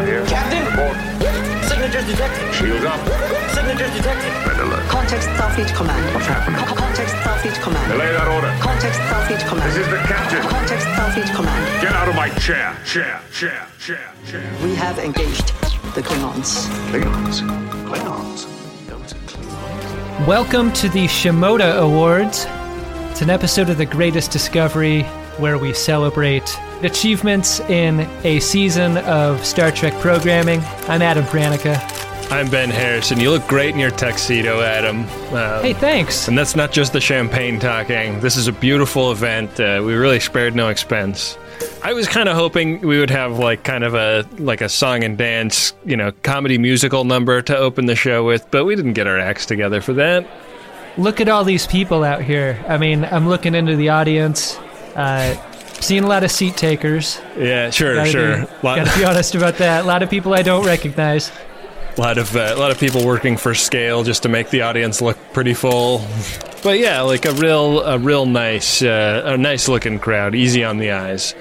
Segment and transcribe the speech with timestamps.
[0.00, 0.24] out here.
[0.26, 0.64] Captain!
[0.64, 0.96] Report.
[1.68, 2.54] Signatures detected.
[2.54, 3.00] Shields up.
[3.52, 4.32] Signatures detected.
[4.48, 4.84] Red alert.
[4.88, 6.14] Context Starfleet Command.
[6.14, 6.64] What's happening?
[6.64, 7.92] Co- Context Starfleet Command.
[7.92, 8.50] Delay that order.
[8.60, 9.70] Context Starfleet Command.
[9.70, 10.42] This is the captain.
[10.48, 11.82] Context Starfleet Command.
[11.82, 12.76] Get out of my chair.
[12.84, 14.52] Chair, chair, chair, chair.
[14.62, 15.48] We have engaged
[15.94, 16.66] the Klingons.
[16.90, 17.40] Klingons.
[17.84, 18.46] Klingons.
[18.86, 20.26] Those are Klingons.
[20.26, 22.46] Welcome to the Shimoda Awards.
[23.10, 25.02] It's an episode of The Greatest Discovery
[25.38, 26.48] where we celebrate
[26.82, 30.60] achievements in a season of Star Trek programming.
[30.88, 31.78] I'm Adam Pranica.
[32.30, 33.18] I'm Ben Harrison.
[33.18, 35.04] You look great in your tuxedo, Adam.
[35.34, 36.28] Uh, Hey, thanks.
[36.28, 38.20] And that's not just the champagne talking.
[38.20, 39.58] This is a beautiful event.
[39.58, 41.36] Uh, we really spared no expense.
[41.82, 45.02] I was kind of hoping we would have like kind of a like a song
[45.02, 48.92] and dance, you know, comedy musical number to open the show with, but we didn't
[48.94, 50.26] get our acts together for that.
[50.96, 52.64] Look at all these people out here.
[52.68, 54.56] I mean, I'm looking into the audience,
[54.94, 55.34] uh,
[55.80, 57.20] seeing a lot of seat takers.
[57.36, 58.36] Yeah, sure, Gotta sure.
[58.46, 59.84] Be, gotta be honest about that.
[59.84, 61.32] A lot of people I don't recognize.
[61.96, 64.62] A lot of uh, a lot of people working for scale just to make the
[64.62, 66.06] audience look pretty full.
[66.62, 70.78] But yeah, like a real a real nice uh, a nice looking crowd, easy on
[70.78, 71.34] the eyes.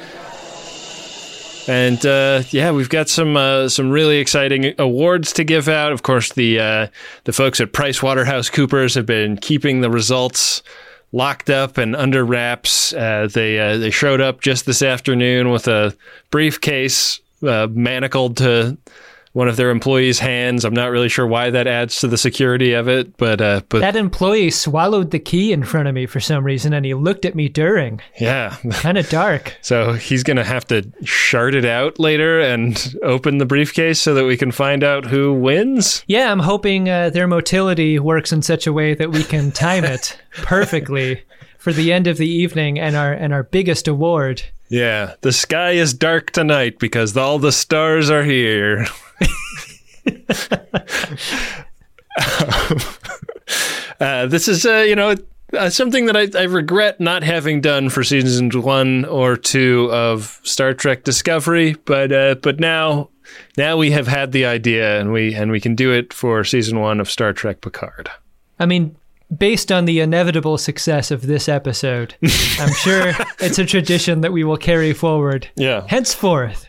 [1.67, 5.91] And uh, yeah, we've got some uh, some really exciting awards to give out.
[5.91, 6.87] Of course, the uh,
[7.25, 10.63] the folks at PricewaterhouseCoopers have been keeping the results
[11.11, 12.93] locked up and under wraps.
[12.93, 15.95] Uh, they uh, they showed up just this afternoon with a
[16.31, 18.77] briefcase uh, manacled to
[19.39, 20.65] one of their employees' hands.
[20.65, 23.79] I'm not really sure why that adds to the security of it, but uh, but
[23.79, 27.23] That employee swallowed the key in front of me for some reason and he looked
[27.23, 28.01] at me during.
[28.19, 28.57] yeah.
[28.71, 29.57] Kind of dark.
[29.61, 34.25] So he's gonna have to shard it out later and open the briefcase so that
[34.25, 36.03] we can find out who wins.
[36.05, 39.85] Yeah, I'm hoping uh, their motility works in such a way that we can time
[39.85, 41.23] it perfectly
[41.57, 44.43] for the end of the evening and our and our biggest award.
[44.69, 48.85] Yeah, the sky is dark tonight because all the stars are here.
[53.99, 55.15] uh, this is, uh, you know,
[55.57, 60.39] uh, something that I, I regret not having done for seasons one or two of
[60.43, 63.09] Star Trek Discovery, but uh, but now
[63.57, 66.79] now we have had the idea and we and we can do it for season
[66.79, 68.09] one of Star Trek Picard.
[68.59, 68.95] I mean,
[69.35, 74.43] based on the inevitable success of this episode, I'm sure it's a tradition that we
[74.43, 75.85] will carry forward Yeah.
[75.87, 76.67] henceforth.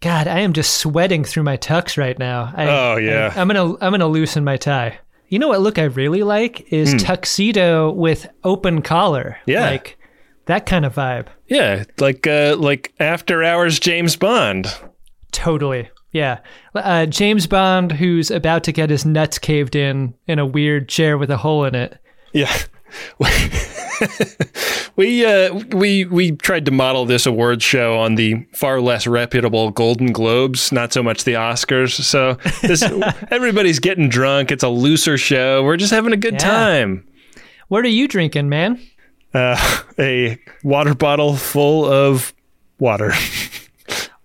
[0.00, 2.52] God, I am just sweating through my tux right now.
[2.56, 3.32] I, Oh, yeah.
[3.36, 4.98] I, am gonna I'm gonna loosen my tie.
[5.28, 9.36] You know what look I really like is tuxedo with open collar.
[9.46, 9.70] Yeah.
[9.70, 9.98] like
[10.46, 11.26] that kind of vibe.
[11.48, 14.74] Yeah, like uh, like after hours James Bond.
[15.32, 15.90] Totally.
[16.12, 16.40] Yeah.
[16.74, 21.16] Uh, James Bond, who's about to get his nuts caved in in a weird chair
[21.16, 21.98] with a hole in it.
[22.32, 22.52] Yeah.
[24.96, 29.70] we uh, we we tried to model this awards show on the far less reputable
[29.70, 32.00] Golden Globes, not so much the Oscars.
[32.02, 32.82] So this
[33.30, 34.50] everybody's getting drunk.
[34.50, 35.62] It's a looser show.
[35.64, 36.38] We're just having a good Yeah.
[36.38, 37.06] time.
[37.68, 38.80] What are you drinking, man?
[39.32, 39.56] Uh,
[39.98, 42.34] a water bottle full of
[42.78, 43.12] water.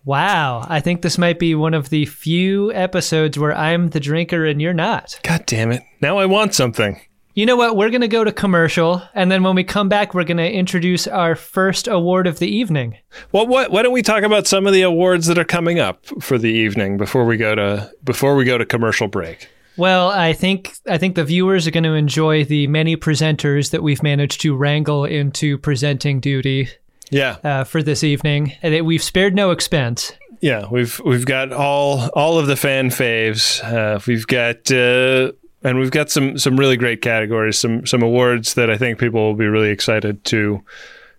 [0.05, 0.65] Wow.
[0.69, 4.61] I think this might be one of the few episodes where I'm the drinker and
[4.61, 5.19] you're not.
[5.23, 5.81] God damn it!
[5.99, 7.01] Now I want something.
[7.33, 7.75] You know what?
[7.75, 9.01] We're going to go to commercial.
[9.13, 12.47] And then when we come back, we're going to introduce our first award of the
[12.47, 12.97] evening.
[13.33, 13.71] Well, what?
[13.71, 16.51] Why don't we talk about some of the awards that are coming up for the
[16.51, 19.49] evening before we go to before we go to commercial break?
[19.75, 23.83] Well, I think I think the viewers are going to enjoy the many presenters that
[23.83, 26.69] we've managed to wrangle into presenting duty
[27.11, 28.53] Yeah, uh, for this evening.
[28.61, 30.11] And it- we've spared no expense.
[30.41, 33.63] Yeah, we've we've got all all of the fan faves.
[33.63, 35.31] Uh, we've got uh,
[35.63, 39.21] and we've got some some really great categories, some some awards that I think people
[39.21, 40.61] will be really excited to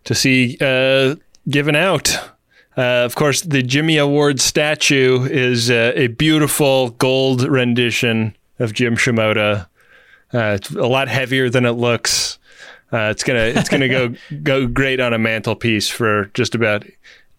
[0.05, 1.17] to see uh,
[1.49, 2.17] given out.
[2.77, 8.97] Uh, of course, the Jimmy Award statue is uh, a beautiful gold rendition of Jim
[8.97, 9.67] Shimoda.
[10.33, 12.39] Uh, it's a lot heavier than it looks.
[12.93, 16.85] Uh, it's gonna it's gonna go go great on a mantelpiece for just about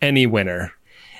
[0.01, 0.71] any winner.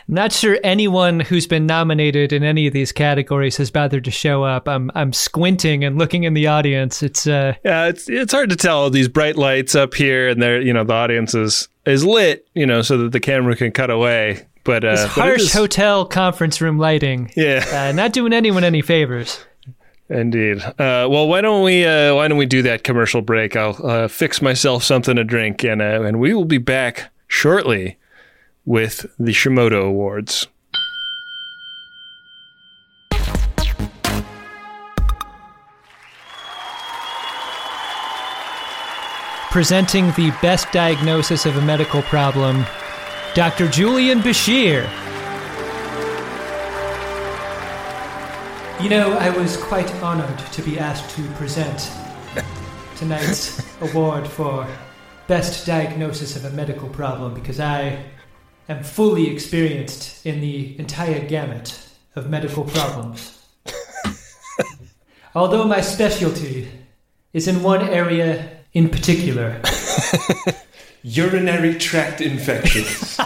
[0.10, 4.12] I'm not sure anyone who's been nominated in any of these categories has bothered to
[4.12, 4.68] show up.
[4.70, 7.04] I'm I'm squinting and looking in the audience.
[7.04, 10.62] It's uh Yeah, it's it's hard to tell these bright lights up here, and they're
[10.62, 13.90] you know the audience is is lit, you know, so that the camera can cut
[13.90, 14.46] away.
[14.64, 17.32] But uh, but harsh is- hotel conference room lighting.
[17.38, 19.40] yeah, Uh, not doing anyone any favors.
[20.10, 20.62] Indeed.
[20.64, 23.56] Uh, well, why don't we uh, why don't we do that commercial break?
[23.58, 27.98] I'll uh, fix myself something to drink, and uh, and we will be back shortly
[28.66, 30.48] with the Shimoda Awards.
[39.52, 42.66] Presenting the best diagnosis of a medical problem,
[43.34, 43.68] Dr.
[43.68, 44.88] Julian Bashir.
[48.80, 51.92] You know, I was quite honored to be asked to present
[52.96, 54.68] tonight's award for
[55.26, 58.06] Best Diagnosis of a Medical Problem because I
[58.70, 63.44] am fully experienced in the entire gamut of medical problems.
[65.36, 66.68] Although my specialty
[67.34, 69.60] is in one area in particular.
[71.02, 73.20] Urinary tract infections.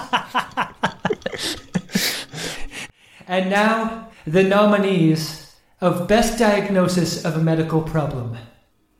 [3.27, 8.37] And now, the nominees of Best Diagnosis of a Medical Problem.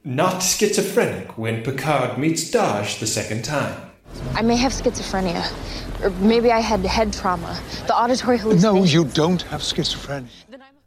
[0.04, 3.92] Not schizophrenic when Picard meets Dahj the second time.
[4.34, 5.46] I may have schizophrenia.
[6.04, 7.60] Or maybe I had head trauma.
[7.86, 8.64] The auditory hallucinations.
[8.64, 10.28] No, you don't have schizophrenia.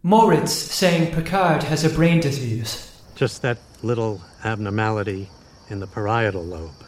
[0.02, 3.00] Moritz saying Picard has a brain disease.
[3.14, 5.28] Just that little abnormality
[5.70, 6.84] in the parietal lobe.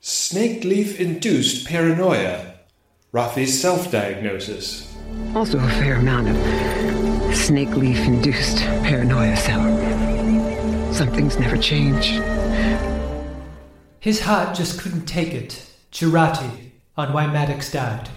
[0.00, 2.53] Snake leaf induced paranoia.
[3.14, 4.92] Raffi's self diagnosis.
[5.36, 9.52] Also, a fair amount of snake leaf induced paranoia, so
[10.92, 12.20] some things never change.
[14.00, 15.64] His heart just couldn't take it.
[15.92, 18.08] Jurati on why Maddox died.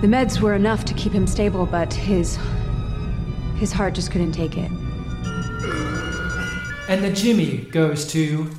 [0.00, 2.36] The meds were enough to keep him stable, but his.
[3.54, 4.72] his heart just couldn't take it.
[6.88, 8.50] And the Jimmy goes to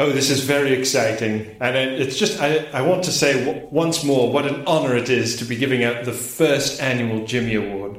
[0.00, 1.56] Oh, this is very exciting.
[1.60, 5.36] And it's just, I, I want to say once more what an honor it is
[5.38, 7.98] to be giving out the first annual Jimmy Award.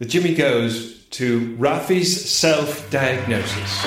[0.00, 3.84] The Jimmy goes to Raffi's self diagnosis.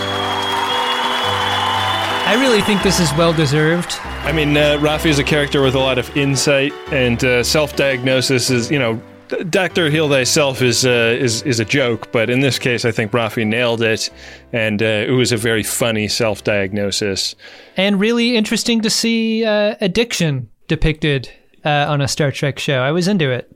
[2.24, 3.98] I really think this is well deserved.
[4.24, 8.50] I mean, uh, Raffi is a character with a lot of insight, and uh, self-diagnosis
[8.50, 9.02] is, you know, d-
[9.50, 13.12] Doctor Heal Thyself is uh, is is a joke, but in this case, I think
[13.12, 14.10] Raffi nailed it,
[14.54, 17.36] and uh, it was a very funny self-diagnosis.
[17.78, 21.30] And really interesting to see uh, addiction depicted
[21.66, 22.80] uh, on a Star Trek show.
[22.80, 23.52] I was into it.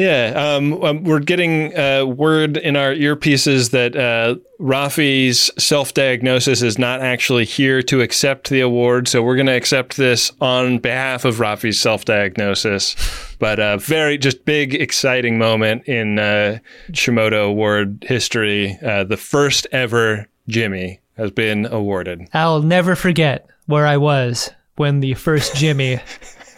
[0.00, 6.78] Yeah, um, um, we're getting uh, word in our earpieces that uh, Raffi's self-diagnosis is
[6.78, 11.26] not actually here to accept the award, so we're going to accept this on behalf
[11.26, 12.96] of Raffi's self-diagnosis.
[13.38, 16.60] But a very just big, exciting moment in uh,
[16.92, 18.78] Shimoda Award history.
[18.82, 22.26] Uh, the first ever Jimmy has been awarded.
[22.32, 26.00] I'll never forget where I was when the first Jimmy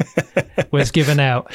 [0.71, 1.50] was given out.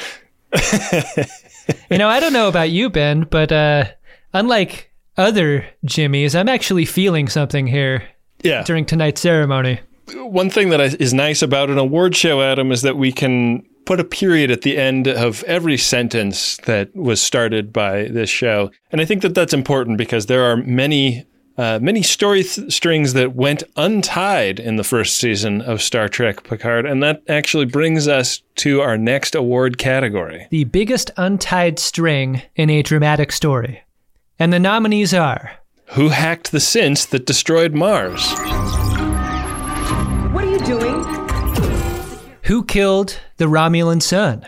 [1.90, 3.84] you know, I don't know about you, Ben, but uh,
[4.32, 8.02] unlike other Jimmys, I'm actually feeling something here
[8.42, 8.62] Yeah.
[8.64, 9.80] during tonight's ceremony.
[10.14, 14.00] one thing that is nice about an award show, Adam, is that we can put
[14.00, 18.70] a period at the end of every sentence that was started by this show.
[18.92, 21.24] And I think that that's important because there are many.
[21.58, 26.44] Uh, many story th- strings that went untied in the first season of Star Trek
[26.44, 30.46] Picard, and that actually brings us to our next award category.
[30.50, 33.82] The biggest untied string in a dramatic story.
[34.38, 35.50] And the nominees are
[35.94, 38.24] Who hacked the synths that destroyed Mars?
[40.32, 41.02] What are you doing?
[42.44, 44.46] Who killed the Romulan sun?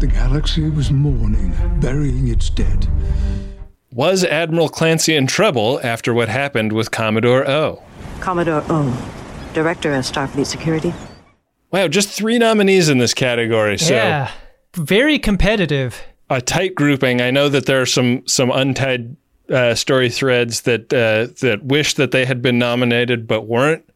[0.00, 2.88] The galaxy was mourning, burying its dead.
[3.94, 7.80] Was Admiral Clancy in trouble after what happened with Commodore O?
[8.18, 10.92] Commodore O, Director of Starfleet Security.
[11.70, 13.78] Wow, just three nominees in this category.
[13.78, 14.32] So yeah.
[14.74, 16.02] Very competitive.
[16.28, 17.20] a tight grouping.
[17.20, 19.16] I know that there are some some untied
[19.48, 23.88] uh, story threads that uh, that wish that they had been nominated but weren't.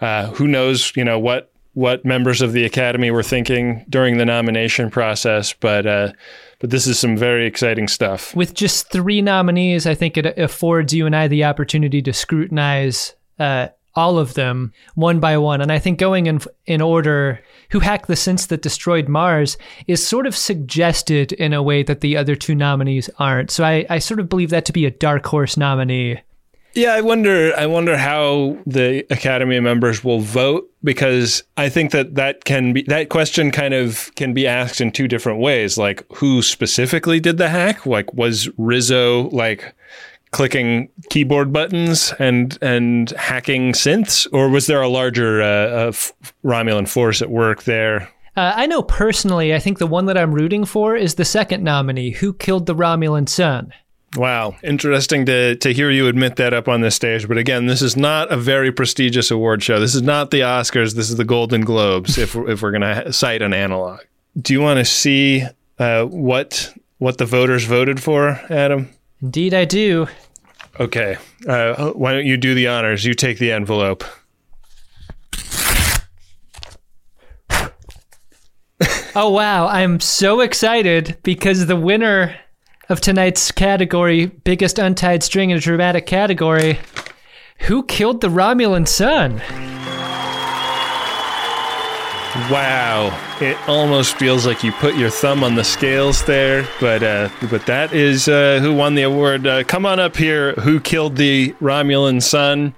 [0.00, 0.92] Uh, who knows?
[0.94, 5.86] You know what what members of the Academy were thinking during the nomination process, but
[5.86, 6.12] uh,
[6.60, 8.34] but this is some very exciting stuff.
[8.36, 13.14] With just three nominees, I think it affords you and I the opportunity to scrutinize
[13.38, 15.60] uh, all of them one by one.
[15.60, 17.40] And I think going in in order,
[17.70, 22.00] who hacked the synths that destroyed Mars is sort of suggested in a way that
[22.00, 23.50] the other two nominees aren't.
[23.50, 26.20] So I, I sort of believe that to be a dark horse nominee.
[26.74, 27.52] Yeah, I wonder.
[27.56, 32.82] I wonder how the Academy members will vote because I think that that can be
[32.82, 35.76] that question kind of can be asked in two different ways.
[35.76, 37.86] Like, who specifically did the hack?
[37.86, 39.74] Like, was Rizzo like
[40.32, 46.12] clicking keyboard buttons and and hacking synths, or was there a larger uh, uh, f-
[46.44, 48.08] Romulan force at work there?
[48.36, 51.64] Uh, I know personally, I think the one that I'm rooting for is the second
[51.64, 53.72] nominee, who killed the Romulan sun.
[54.16, 57.28] Wow, interesting to to hear you admit that up on this stage.
[57.28, 59.78] But again, this is not a very prestigious award show.
[59.78, 60.94] This is not the Oscars.
[60.94, 62.18] This is the Golden Globes.
[62.18, 64.00] if if we're going to cite an analog,
[64.40, 65.44] do you want to see
[65.78, 68.88] uh, what what the voters voted for, Adam?
[69.22, 70.08] Indeed, I do.
[70.80, 73.04] Okay, uh, why don't you do the honors?
[73.04, 74.02] You take the envelope.
[79.14, 82.36] Oh wow, I'm so excited because the winner
[82.90, 86.78] of tonight's category, biggest untied string in a dramatic category.
[87.60, 89.40] Who killed the Romulan sun?
[92.50, 97.28] Wow, it almost feels like you put your thumb on the scales there, but uh,
[97.50, 99.46] but that is uh, who won the award.
[99.46, 100.52] Uh, come on up here.
[100.54, 102.74] Who killed the Romulan sun?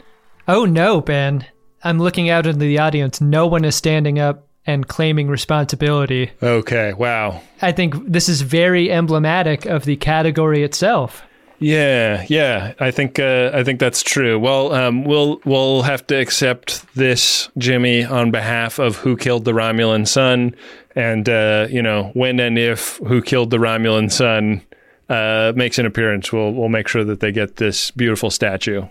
[0.48, 1.46] Oh no, Ben.
[1.84, 3.20] I'm looking out into the audience.
[3.20, 6.30] No one is standing up and claiming responsibility.
[6.42, 7.40] Okay, wow.
[7.60, 11.22] I think this is very emblematic of the category itself.
[11.58, 14.36] Yeah, yeah, I think uh, I think that's true.
[14.36, 19.52] Well, um, we'll we'll have to accept this, Jimmy, on behalf of who killed the
[19.52, 20.56] Romulan son,
[20.96, 24.60] and uh, you know when and if who killed the Romulan son
[25.08, 28.82] uh, makes an appearance, we'll we'll make sure that they get this beautiful statue.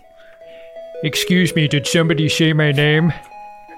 [1.04, 3.12] Excuse me, did somebody say my name?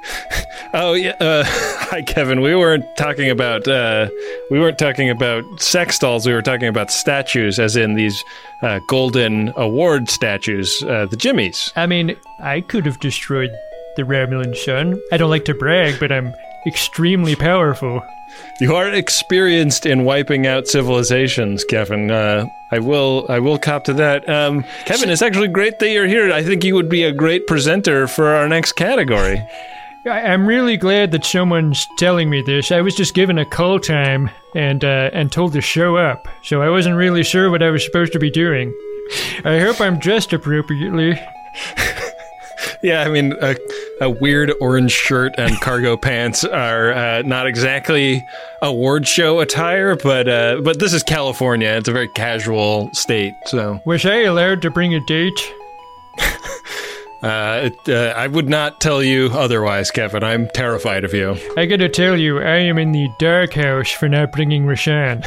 [0.76, 2.40] Oh yeah, uh, hi Kevin.
[2.40, 4.08] We weren't talking about uh,
[4.50, 6.26] we weren't talking about sex dolls.
[6.26, 8.24] We were talking about statues, as in these
[8.60, 11.72] uh, golden award statues, uh, the Jimmies.
[11.76, 13.50] I mean, I could have destroyed
[13.94, 15.00] the Romulan sun.
[15.12, 16.34] I don't like to brag, but I'm
[16.66, 18.02] extremely powerful.
[18.60, 22.10] You are experienced in wiping out civilizations, Kevin.
[22.10, 24.28] Uh, I will I will cop to that.
[24.28, 26.32] Um, Kevin, it's actually great that you're here.
[26.32, 29.40] I think you would be a great presenter for our next category.
[30.06, 32.70] I'm really glad that someone's telling me this.
[32.70, 36.60] I was just given a call time and uh, and told to show up, so
[36.60, 38.74] I wasn't really sure what I was supposed to be doing.
[39.44, 41.18] I hope I'm dressed appropriately.
[42.84, 43.56] Yeah, I mean, a,
[44.02, 48.22] a weird orange shirt and cargo pants are uh, not exactly
[48.60, 51.68] award show attire, but uh, but this is California.
[51.68, 55.54] It's a very casual state, so Was I allowed to bring a date?
[57.24, 60.22] Uh, it, uh, I would not tell you otherwise, Kevin.
[60.22, 61.38] I'm terrified of you.
[61.56, 65.24] I gotta tell you, I am in the dark house for not bringing Rishon.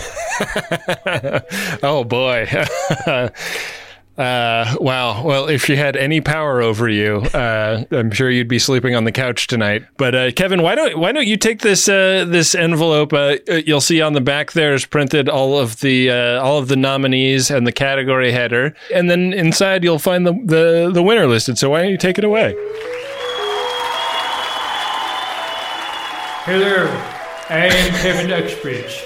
[1.81, 2.47] oh boy.
[4.17, 5.23] Uh, wow.
[5.23, 9.03] Well, if she had any power over you, uh, I'm sure you'd be sleeping on
[9.03, 9.85] the couch tonight.
[9.97, 13.13] But uh, Kevin, why don't why don't you take this uh, this envelope?
[13.13, 16.67] Uh, you'll see on the back there is printed all of the uh, all of
[16.67, 21.27] the nominees and the category header, and then inside you'll find the the, the winner
[21.27, 21.59] listed.
[21.59, 22.55] So why don't you take it away?
[26.45, 26.87] Hello,
[27.49, 29.03] I am Kevin Uxbridge.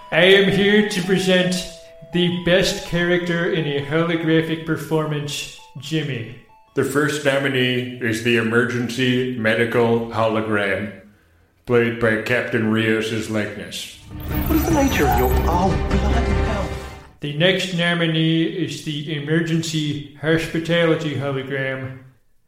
[0.10, 1.77] I am here to present
[2.12, 6.36] the best character in a holographic performance, Jimmy.
[6.74, 11.02] The first nominee is the emergency medical hologram,
[11.66, 13.96] played by Captain Rios' likeness.
[14.46, 15.30] What is the nature of your.
[15.48, 16.68] Oh, bloody hell.
[17.20, 21.98] The next nominee is the emergency hospitality hologram,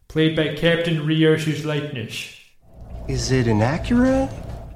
[0.08, 2.36] played by Captain Rios' likeness.
[3.08, 4.30] Is it inaccurate?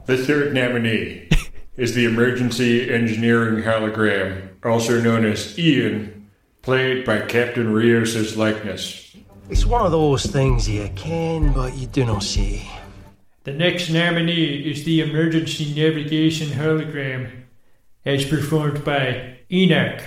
[0.07, 1.29] The third nominee
[1.77, 6.29] is the emergency engineering hologram, also known as Ian,
[6.63, 9.17] played by Captain Rios' likeness.
[9.51, 12.67] It's one of those things you can, but you do not see.
[13.45, 17.31] The next nominee is the emergency navigation hologram,
[18.07, 20.03] as performed by Enoch.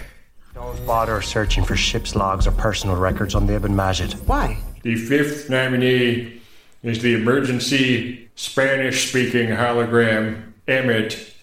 [0.56, 4.14] Don't bother searching for ship's logs or personal records on the Ibn Majid.
[4.28, 4.58] Why?
[4.82, 6.42] The fifth nominee
[6.82, 11.34] is the emergency Spanish speaking hologram, Emmett,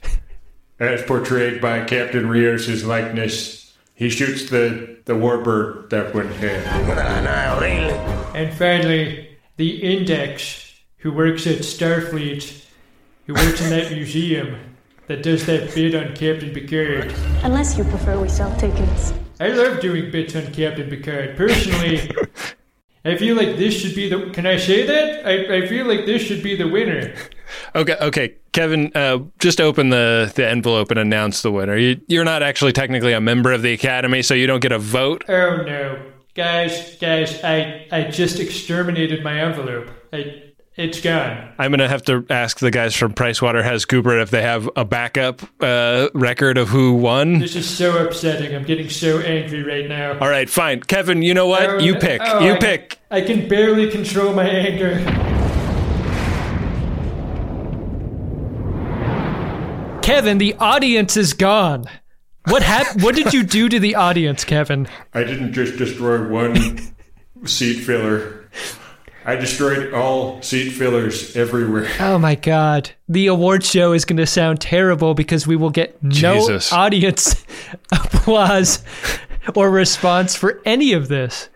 [0.78, 3.74] as portrayed by Captain Rios' likeness.
[3.94, 6.62] He shoots the, the warbird that went in.
[8.34, 12.64] And finally, the Index, who works at Starfleet,
[13.26, 14.58] who works in that museum
[15.06, 17.14] that does that bit on Captain Picard.
[17.42, 19.12] Unless you prefer we sell tickets.
[19.40, 21.36] I love doing bits on Captain Picard.
[21.36, 22.10] Personally,
[23.04, 24.30] I feel like this should be the.
[24.30, 25.26] Can I say that?
[25.26, 27.14] I, I feel like this should be the winner.
[27.74, 31.76] Okay, okay, Kevin, uh, just open the, the envelope and announce the winner.
[31.76, 34.78] You, you're not actually technically a member of the Academy, so you don't get a
[34.78, 35.24] vote.
[35.28, 36.00] Oh no,
[36.34, 37.42] guys, guys!
[37.44, 39.90] I I just exterminated my envelope.
[40.12, 40.40] I,
[40.76, 41.52] it's gone.
[41.56, 46.08] I'm gonna have to ask the guys from PricewaterhouseCoopers if they have a backup uh,
[46.14, 47.38] record of who won.
[47.38, 48.56] This is so upsetting.
[48.56, 50.18] I'm getting so angry right now.
[50.18, 51.22] All right, fine, Kevin.
[51.22, 51.68] You know what?
[51.70, 52.20] Oh, you pick.
[52.24, 52.98] Oh, you I- pick.
[53.10, 55.33] I can barely control my anger.
[60.04, 61.86] Kevin, the audience is gone.
[62.48, 64.86] What hap- What did you do to the audience, Kevin?
[65.14, 66.78] I didn't just destroy one
[67.46, 68.44] seat filler.
[69.24, 71.88] I destroyed all seat fillers everywhere.
[72.00, 72.90] Oh my god.
[73.08, 76.70] The award show is going to sound terrible because we will get no Jesus.
[76.70, 77.42] audience
[77.92, 78.84] applause
[79.54, 81.48] or response for any of this.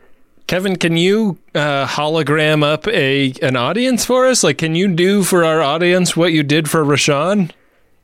[0.46, 4.42] Kevin, can you uh, hologram up a an audience for us?
[4.42, 7.50] Like, can you do for our audience what you did for Rishon?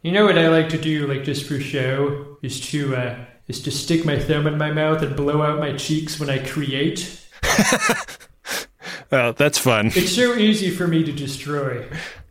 [0.05, 3.63] You know what I like to do, like just for show, is to uh, is
[3.63, 7.21] to stick my thumb in my mouth and blow out my cheeks when I create.
[9.13, 9.89] Oh, that's fun.
[9.95, 11.87] It's so easy for me to destroy,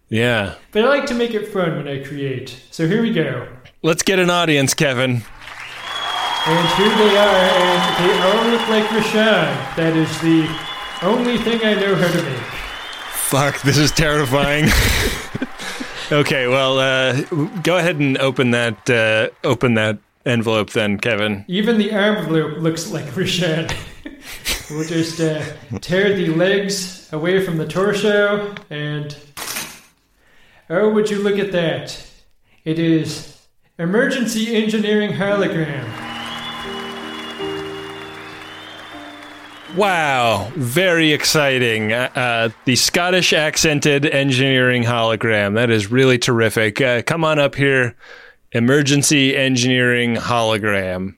[0.10, 0.56] Yeah.
[0.72, 2.60] but I like to make it fun when I create.
[2.72, 3.48] So here we go.
[3.84, 5.12] Let's get an audience, Kevin.
[6.46, 9.76] And here they are, and they all look like Rishon.
[9.78, 10.46] That is the
[11.08, 12.44] only thing I know how to make.
[13.14, 14.66] Fuck, this is terrifying.
[16.12, 17.22] okay, well, uh,
[17.64, 21.46] go ahead and open that uh, open that envelope then, Kevin.
[21.48, 23.72] Even the envelope looks like Rishon.
[24.70, 25.44] we'll just uh,
[25.80, 29.16] tear the legs away from the torso, and
[30.70, 32.06] oh, would you look at that?
[32.64, 33.42] It is
[33.78, 36.03] emergency engineering hologram.
[39.76, 41.94] Wow, very exciting.
[41.94, 45.56] Uh, uh, the Scottish accented engineering hologram.
[45.56, 46.80] That is really terrific.
[46.80, 47.96] Uh, come on up here.
[48.52, 51.18] Emergency engineering hologram.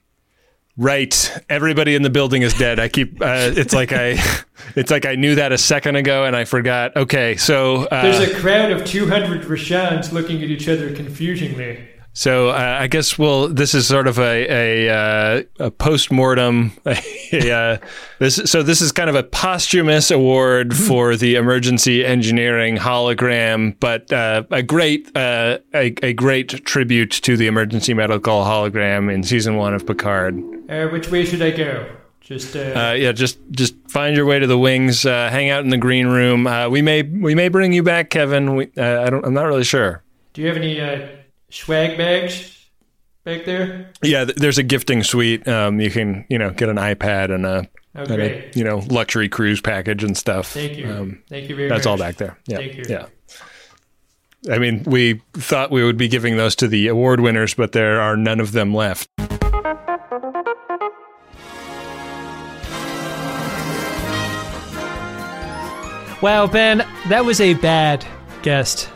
[0.78, 1.32] Right.
[1.50, 2.78] Everybody in the building is dead.
[2.78, 4.18] I keep uh, it's like I
[4.74, 6.96] it's like I knew that a second ago and I forgot.
[6.96, 11.86] Okay, so uh, There's a crowd of 200 Rishons looking at each other confusingly.
[12.16, 16.72] So uh, I guess well, this is sort of a a, uh, a post mortem.
[16.86, 17.76] uh,
[18.18, 24.10] this so this is kind of a posthumous award for the emergency engineering hologram, but
[24.14, 29.56] uh, a great uh, a, a great tribute to the emergency medical hologram in season
[29.56, 30.42] one of Picard.
[30.70, 31.86] Uh, which way should I go?
[32.22, 35.04] Just uh, Uh, yeah, just just find your way to the wings.
[35.04, 36.46] Uh, hang out in the green room.
[36.46, 38.56] Uh, we may we may bring you back, Kevin.
[38.56, 39.22] We, uh, I don't.
[39.22, 40.02] I'm not really sure.
[40.32, 41.08] do you have any uh,
[41.56, 42.66] swag bags
[43.24, 43.90] back there?
[44.02, 45.46] Yeah, there's a gifting suite.
[45.48, 48.82] Um, you can, you know, get an iPad and a, Oh, and a you know,
[48.90, 50.48] luxury cruise package and stuff.
[50.52, 50.90] Thank you.
[50.92, 51.78] Um, Thank you very that's much.
[51.78, 52.38] That's all back there.
[52.46, 52.84] Yeah, Thank you.
[52.88, 53.06] yeah.
[54.52, 58.00] I mean, we thought we would be giving those to the award winners, but there
[58.00, 59.08] are none of them left.
[66.22, 66.78] Wow, Ben,
[67.08, 68.04] that was a bad
[68.42, 68.90] guest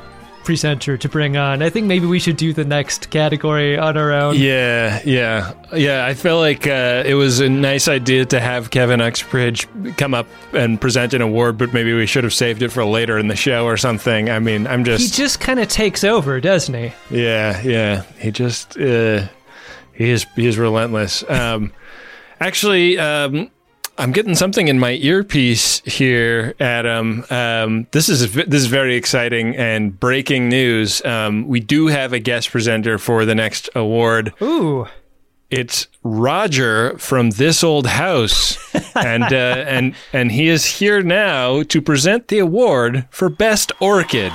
[0.50, 1.62] presenter to bring on.
[1.62, 4.34] I think maybe we should do the next category on our own.
[4.34, 6.04] Yeah, yeah, yeah.
[6.04, 10.26] I feel like uh, it was a nice idea to have Kevin Uxbridge come up
[10.52, 13.36] and present an award, but maybe we should have saved it for later in the
[13.36, 14.28] show or something.
[14.28, 16.92] I mean, I'm just He just kind of takes over, doesn't he?
[17.16, 18.02] Yeah, yeah.
[18.18, 19.28] He just uh,
[19.92, 21.22] he is he is relentless.
[21.30, 21.72] Um,
[22.40, 23.52] actually, um,
[23.98, 27.24] I'm getting something in my earpiece here, Adam.
[27.28, 31.04] Um, this is this is very exciting and breaking news.
[31.04, 34.32] Um, we do have a guest presenter for the next award.
[34.40, 34.86] Ooh.
[35.50, 38.56] It's Roger from This Old House,
[38.94, 44.30] and uh, and and he is here now to present the award for Best Orchid.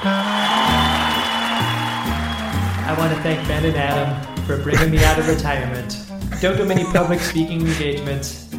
[2.87, 5.97] I want to thank Ben and Adam for bringing me out of retirement.
[6.41, 8.53] Don't do many public speaking engagements,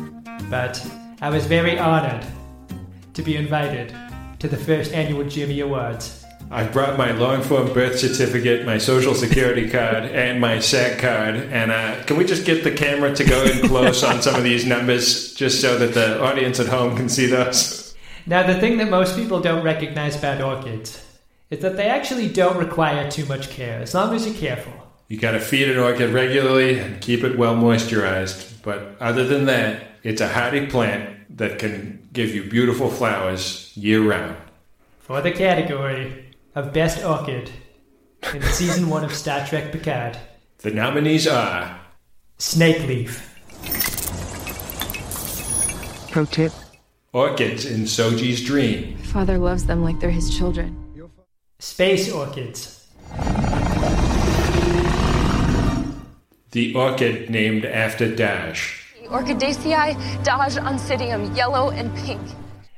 [0.50, 0.84] but
[1.20, 2.24] I was very honored
[3.14, 3.94] to be invited
[4.38, 6.24] to the first annual Jimmy Awards.
[6.50, 11.34] I brought my long form birth certificate, my social security card, and my SAG card.
[11.34, 14.44] And uh, can we just get the camera to go in close on some of
[14.44, 17.96] these numbers just so that the audience at home can see those?
[18.26, 21.04] Now, the thing that most people don't recognize about orchids
[21.50, 24.72] is that they actually don't require too much care, as long as you're careful.
[25.08, 28.62] You got to feed an orchid regularly and keep it well moisturized.
[28.62, 34.00] But other than that, it's a hardy plant that can give you beautiful flowers year
[34.00, 34.36] round.
[35.00, 37.50] For the category of Best Orchid
[38.32, 40.16] in season one of Star Trek Picard,
[40.58, 41.80] The nominees are
[42.38, 43.20] Snakeleaf.
[46.12, 46.52] Pro tip
[47.12, 50.84] Orchids in Soji's Dream, Father loves them like they're his children.
[51.58, 52.86] Space Orchids.
[56.52, 58.85] the orchid named after Dash.
[59.06, 62.20] Orchidaceae, Dahj Oncidium, yellow and pink.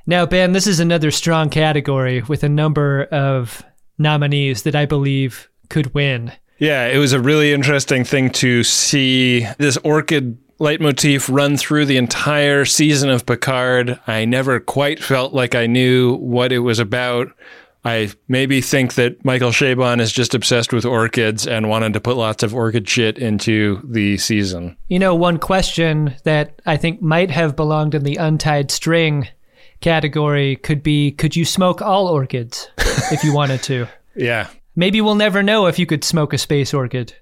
[0.07, 3.63] Now, Ben, this is another strong category with a number of
[3.99, 6.33] nominees that I believe could win.
[6.59, 11.97] Yeah, it was a really interesting thing to see this orchid leitmotif run through the
[11.97, 14.01] entire season of Picard.
[14.07, 17.29] I never quite felt like I knew what it was about.
[17.85, 22.17] I maybe think that Michael Chabon is just obsessed with orchids and wanted to put
[22.17, 24.77] lots of orchid shit into the season.
[24.89, 29.29] You know, one question that I think might have belonged in the untied string
[29.81, 32.69] category could be could you smoke all orchids
[33.13, 33.87] if you wanted to?
[34.17, 34.49] Yeah.
[34.75, 37.15] Maybe we'll never know if you could smoke a space orchid.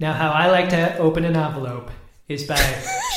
[0.00, 1.92] Now, how I like to open an envelope
[2.26, 2.56] is by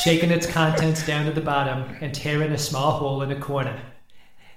[0.03, 3.81] shaking its contents down to the bottom and tearing a small hole in a corner.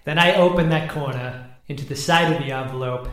[0.05, 3.09] Then I open that corner into the side of the envelope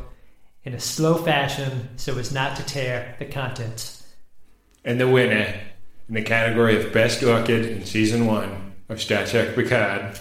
[0.63, 4.15] in a slow fashion so as not to tear the contents.
[4.84, 5.62] And the winner
[6.10, 10.17] in the category of Best Orchid in Season 1 of Star Trek Picard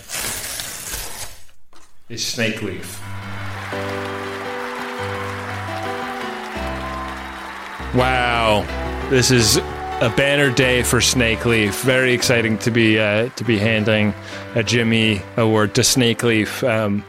[2.11, 3.01] is Snake Leaf.
[7.94, 8.66] Wow,
[9.09, 11.83] this is a banner day for Snakeleaf.
[11.85, 14.12] Very exciting to be uh, to be handing
[14.55, 16.68] a Jimmy Award to Snakeleaf.
[16.68, 17.03] Um,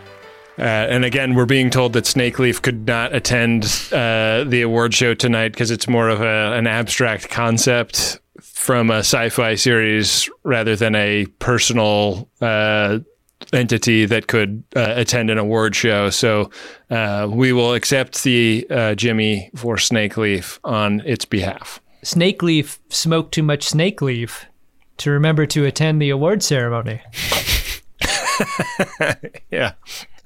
[0.59, 5.13] uh, and again, we're being told that Snakeleaf could not attend uh, the award show
[5.13, 10.95] tonight because it's more of a, an abstract concept from a sci-fi series rather than
[10.95, 12.99] a personal uh,
[13.53, 16.09] entity that could uh, attend an award show.
[16.09, 16.49] So
[16.89, 21.79] uh, we will accept the uh, Jimmy for Snakeleaf on its behalf.
[22.03, 24.45] Snakeleaf smoked too much snake leaf
[24.97, 27.01] to remember to attend the award ceremony.
[29.51, 29.73] yeah.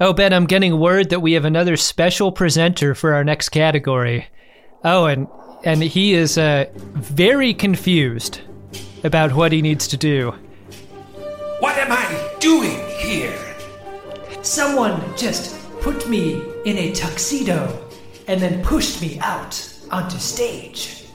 [0.02, 4.26] Oh, Ben, I'm getting word that we have another special presenter for our next category.
[4.84, 5.28] Oh, and
[5.64, 8.42] and he is uh, very confused
[9.04, 10.32] about what he needs to do.
[11.60, 13.38] What am I doing here?
[14.42, 17.88] Someone just put me in a tuxedo
[18.28, 19.54] and then pushed me out
[19.92, 21.06] onto stage.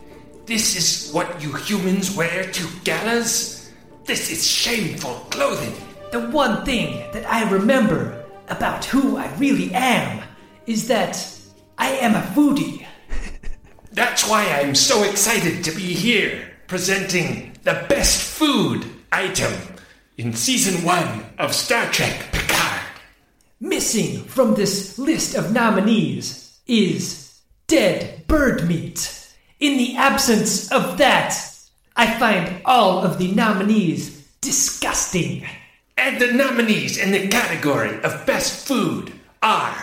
[0.45, 3.73] This is what you humans wear to galas?
[4.05, 5.75] This is shameful clothing.
[6.13, 8.16] The one thing that I remember
[8.49, 10.23] about who I really am
[10.67, 11.17] is that
[11.79, 12.87] I am a foodie.
[13.93, 19.53] That's why I'm so excited to be here, presenting the best food item
[20.19, 22.83] in season one of Star Trek Picard.
[23.61, 29.13] Missing from this list of nominees is dead bird meat.
[29.61, 31.35] In the absence of that,
[31.97, 35.47] I find all of the nominees disgusting.
[36.07, 39.75] And the nominees in the category of best food are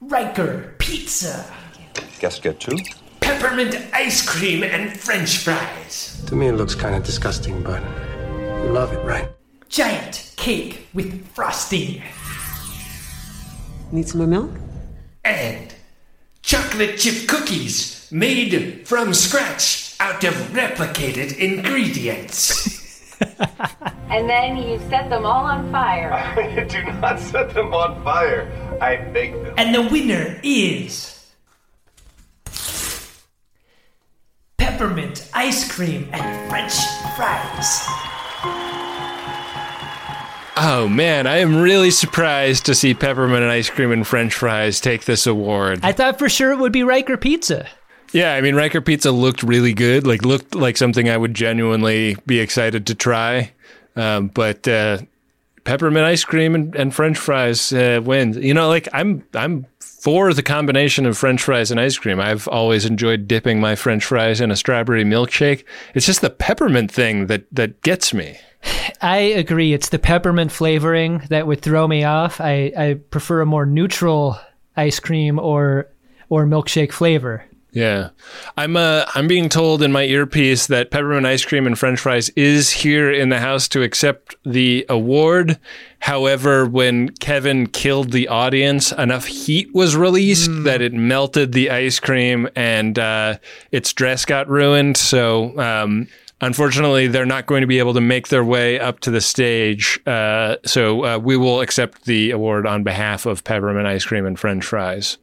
[0.00, 1.44] Riker Pizza,
[2.20, 2.78] Guess get two?
[3.20, 7.82] peppermint ice cream and french fries, To me, it looks kind of disgusting, but
[8.64, 9.28] you love it, right?
[9.68, 12.02] giant cake with frosting,
[13.92, 14.50] Need some more milk?
[15.22, 15.74] and
[16.40, 22.80] chocolate chip cookies made from scratch out of replicated ingredients.
[24.10, 26.12] And then you set them all on fire.
[26.36, 28.46] I do not set them on fire.
[28.80, 29.54] I bake them.
[29.56, 31.18] and the winner is
[34.58, 36.74] peppermint ice cream and french
[37.16, 37.86] fries.
[40.54, 44.80] Oh man, I am really surprised to see peppermint and ice cream and French fries
[44.80, 45.80] take this award.
[45.82, 47.66] I thought for sure it would be Riker Pizza.
[48.12, 50.06] Yeah, I mean Riker Pizza looked really good.
[50.06, 53.52] Like looked like something I would genuinely be excited to try.
[53.96, 54.98] Um, but uh,
[55.64, 58.36] peppermint ice cream and, and French fries uh, wins.
[58.36, 62.20] You know, like I'm I'm for the combination of French fries and ice cream.
[62.20, 65.64] I've always enjoyed dipping my French fries in a strawberry milkshake.
[65.94, 68.38] It's just the peppermint thing that that gets me.
[69.00, 69.72] I agree.
[69.72, 72.40] It's the peppermint flavoring that would throw me off.
[72.40, 74.38] I, I prefer a more neutral
[74.76, 75.88] ice cream or
[76.28, 77.44] or milkshake flavor.
[77.74, 78.10] Yeah,
[78.54, 82.28] I'm uh, I'm being told in my earpiece that peppermint ice cream and French fries
[82.30, 85.58] is here in the house to accept the award.
[86.00, 91.98] However, when Kevin killed the audience, enough heat was released that it melted the ice
[91.98, 93.38] cream and uh,
[93.70, 94.96] its dress got ruined.
[94.96, 95.58] So.
[95.58, 96.08] Um,
[96.44, 100.00] Unfortunately, they're not going to be able to make their way up to the stage.
[100.08, 104.36] Uh, so uh, we will accept the award on behalf of Peppermint Ice Cream and
[104.36, 105.18] French Fries.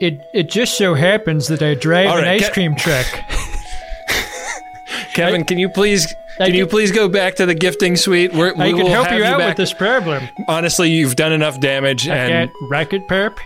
[0.00, 3.06] It it just so happens that I drive All an ice Ke- cream truck.
[5.14, 8.34] Kevin, can you please I can you please go back to the gifting suite?
[8.34, 9.48] We're, I can help have you out back.
[9.50, 10.28] with this problem.
[10.48, 13.36] Honestly, you've done enough damage, I've and got rocket perp.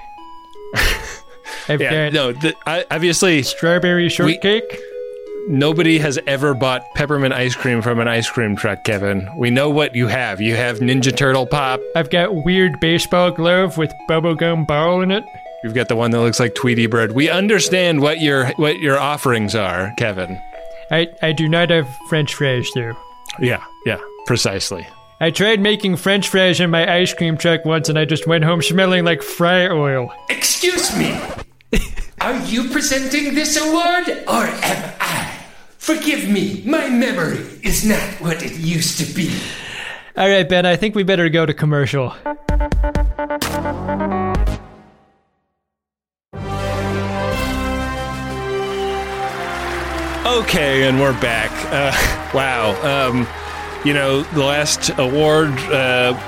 [1.68, 4.64] I've yeah, got no, the, I, obviously strawberry shortcake.
[5.46, 8.82] nobody has ever bought peppermint ice cream from an ice cream truck.
[8.82, 10.40] Kevin, we know what you have.
[10.40, 11.80] You have Ninja Turtle pop.
[11.94, 15.22] I've got weird baseball glove with bubblegum ball in it.
[15.62, 17.12] You've got the one that looks like Tweety Bird.
[17.12, 20.40] We understand what your what your offerings are, Kevin.
[20.90, 22.96] I, I do not have French fries though.
[23.38, 24.86] Yeah, yeah, precisely.
[25.20, 28.42] I tried making French fries in my ice cream truck once and I just went
[28.42, 30.12] home smelling like fry oil.
[30.30, 31.20] Excuse me.
[32.20, 35.40] Are you presenting this award or am I?
[35.78, 39.34] Forgive me, my memory is not what it used to be.
[40.16, 42.14] All right, Ben, I think we better go to commercial.
[50.26, 51.50] Okay, and we're back.
[51.72, 53.08] Uh, wow.
[53.08, 53.26] Um,
[53.84, 56.18] you know, the last award uh,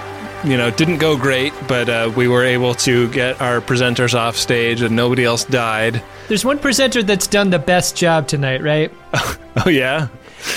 [0.45, 4.37] you know, didn't go great, but uh, we were able to get our presenters off
[4.37, 6.03] stage and nobody else died.
[6.29, 8.93] There's one presenter that's done the best job tonight, right?
[9.67, 10.09] Oh, yeah?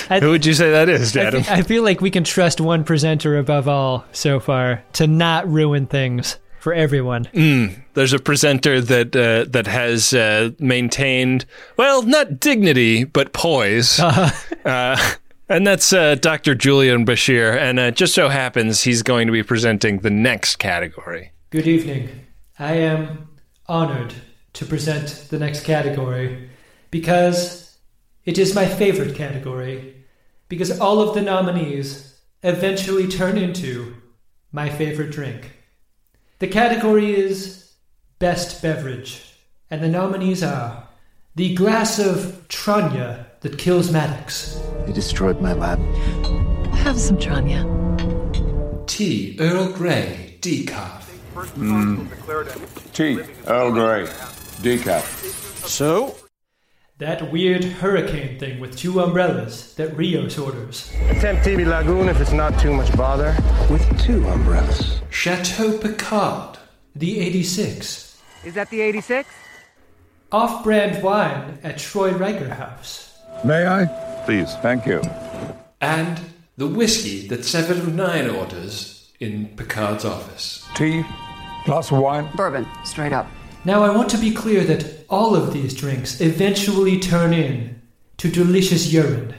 [0.10, 1.43] I- Who would you say that is, I, Adam?
[1.43, 5.52] fe- I feel like we can trust one presenter above all so far to not
[5.52, 7.25] ruin things for everyone.
[7.25, 11.45] Mm, there's a presenter that uh, that has uh, maintained,
[11.78, 14.01] well, not dignity, but poise.
[14.65, 14.97] Uh,
[15.47, 16.56] and that's uh, Dr.
[16.56, 17.56] Julian Bashir.
[17.56, 21.34] And uh, just so happens he's going to be presenting the next category.
[21.51, 22.10] Good evening.
[22.58, 23.28] I am
[23.67, 24.15] honored
[24.54, 26.49] to present the next category
[26.89, 27.78] because
[28.23, 30.04] it is my favorite category.
[30.49, 33.97] Because all of the nominees eventually turn into
[34.51, 35.51] my favorite drink.
[36.45, 37.71] The category is
[38.19, 39.34] Best Beverage,
[39.71, 40.88] and the nominees are
[41.34, 44.62] the glass of Tranya that kills Maddox.
[44.86, 45.79] They destroyed my lab.
[46.75, 47.65] Have some Tranya.
[48.86, 51.10] Tea Earl Grey decaf.
[51.34, 52.93] Mm.
[52.93, 54.05] Tea, Earl Grey,
[54.62, 55.03] decaf.
[55.67, 56.15] So?
[56.97, 60.93] That weird hurricane thing with two umbrellas that Rios orders.
[61.10, 63.36] Attempt TV Lagoon if it's not too much bother.
[63.69, 65.01] With two umbrellas.
[65.10, 66.58] Chateau Picard.
[66.95, 68.17] The 86.
[68.45, 69.27] Is that the 86?
[70.31, 73.19] Off brand wine at Troi Riker House.
[73.43, 73.88] May I?
[74.23, 75.01] Please, thank you.
[75.81, 76.21] And
[76.55, 80.65] the whiskey that Seven of Nine orders in Picard's office.
[80.75, 81.03] Tea,
[81.65, 82.29] glass of wine.
[82.38, 83.27] Bourbon, straight up.
[83.65, 87.82] Now, I want to be clear that all of these drinks eventually turn in
[88.17, 89.34] to delicious urine.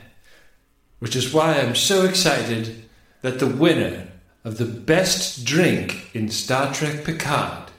[0.99, 2.89] Which is why I'm so excited
[3.23, 4.09] that the winner
[4.45, 7.71] of the best drink in Star Trek Picard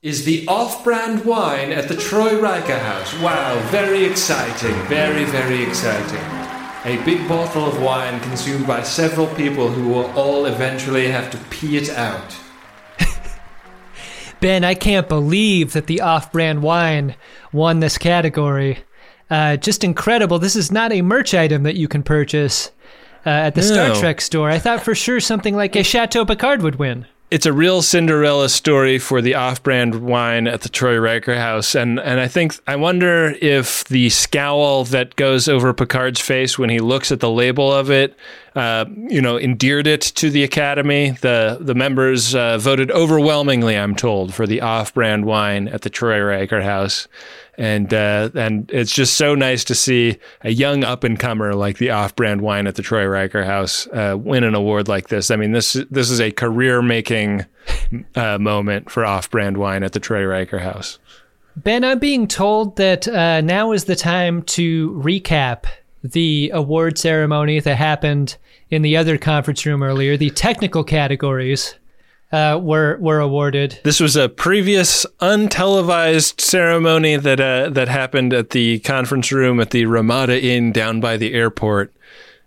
[0.00, 3.14] is the off brand wine at the Troi Riker House.
[3.20, 6.24] Wow, very exciting, very, very exciting.
[6.84, 11.38] A big bottle of wine consumed by several people who will all eventually have to
[11.50, 12.34] pee it out.
[14.42, 17.14] Ben, I can't believe that the off brand wine
[17.52, 18.80] won this category.
[19.30, 20.40] Uh, just incredible.
[20.40, 22.72] This is not a merch item that you can purchase
[23.24, 23.66] uh, at the No.
[23.66, 24.50] Star Trek store.
[24.50, 27.06] I thought for sure something like a Chateau Picard would win.
[27.32, 31.98] It's a real Cinderella story for the off-brand wine at the Troi Riker House, and
[31.98, 36.78] and I think I wonder if the scowl that goes over Picard's face when he
[36.78, 38.14] looks at the label of it,
[38.54, 41.12] uh, you know, endeared it to the Academy.
[41.12, 46.20] The the members uh, voted overwhelmingly, I'm told, for the off-brand wine at the Troi
[46.20, 47.08] Riker House,
[47.62, 51.78] and uh, and it's just so nice to see a young up and comer like
[51.78, 55.30] the off-brand wine at the Troi Riker House uh, win an award like this.
[55.30, 57.46] I mean, this this is a career-making
[58.16, 60.98] uh, moment for off-brand wine at the Troi Riker House.
[61.54, 65.66] Ben, I'm being told that uh, now is the time to recap
[66.02, 68.36] the award ceremony that happened
[68.70, 70.16] in the other conference room earlier.
[70.16, 71.76] The technical categories
[72.32, 73.78] uh, were were awarded.
[73.84, 79.70] This was a previous untelevised ceremony that uh, that happened at the conference room at
[79.70, 81.92] the Ramada Inn down by the airport,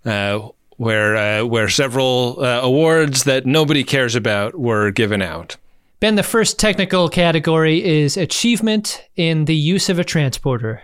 [0.06, 5.58] uh, where uh, where several uh, awards that nobody cares about were given out.
[6.00, 10.84] Ben, the first technical category is achievement in the use of a transporter.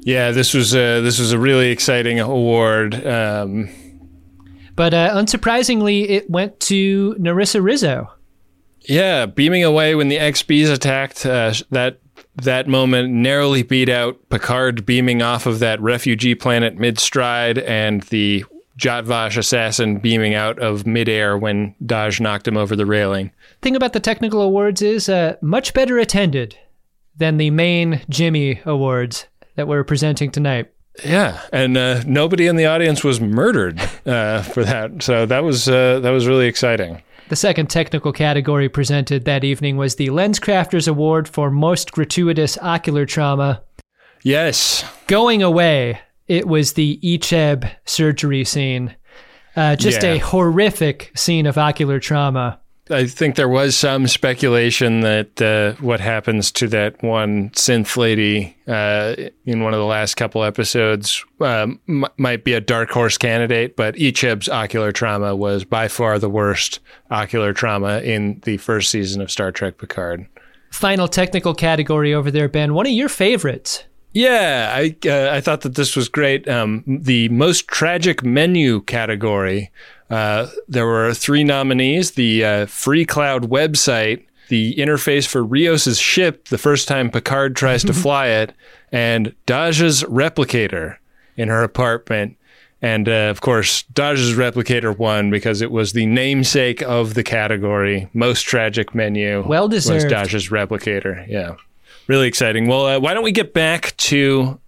[0.00, 2.94] Yeah, this was a, this was a really exciting award.
[3.06, 3.70] Um,
[4.76, 8.12] But uh, unsurprisingly, it went to Narissa Rizzo.
[8.88, 11.26] Yeah, beaming away when the XBs attacked.
[11.26, 12.00] Uh, that
[12.36, 18.02] that moment narrowly beat out Picard beaming off of that refugee planet mid stride, and
[18.04, 18.44] the
[18.78, 23.32] Zhat Vash assassin beaming out of midair when Dahj knocked him over the railing.
[23.62, 26.58] Thing about the technical awards is uh, much better attended
[27.16, 30.70] than the main Jimmy awards that we're presenting tonight.
[31.04, 35.68] Yeah, and uh, nobody in the audience was murdered uh, for that, so that was
[35.68, 37.02] uh, that was really exciting.
[37.28, 43.04] The second technical category presented that evening was the LensCrafters Award for Most Gratuitous Ocular
[43.04, 43.62] Trauma.
[44.22, 44.84] Yes.
[45.08, 48.94] Going away, it was the Icheb surgery scene.
[49.56, 50.12] Uh, just Yeah.
[50.14, 52.60] a horrific scene of ocular trauma.
[52.88, 58.56] I think there was some speculation that uh, what happens to that one synth lady
[58.68, 63.18] uh, in one of the last couple episodes um, m- might be a dark horse
[63.18, 66.78] candidate, but Icheb's ocular trauma was by far the worst
[67.10, 70.26] ocular trauma in the first season of Star Trek Picard.
[70.70, 72.74] Final technical category over there, Ben.
[72.74, 73.84] One of your favorites.
[74.12, 76.48] Yeah, I uh, I thought that this was great.
[76.48, 79.70] Um, the most tragic menu category.
[80.10, 86.58] Uh, there were three nominees: the uh, Freecloud website, the interface for Rios's ship, the
[86.58, 88.52] first time Picard tries to fly it,
[88.92, 90.96] and Dahj's replicator
[91.36, 92.36] in her apartment.
[92.82, 98.08] And uh, of course, Dahj's Replicator won because it was the namesake of the category.
[98.12, 99.42] Most tragic menu.
[99.46, 100.10] Well Was deserved.
[100.10, 101.26] Dodge's Replicator.
[101.26, 101.56] Yeah.
[102.06, 102.68] Really exciting.
[102.68, 104.60] Well, uh, why don't we get back to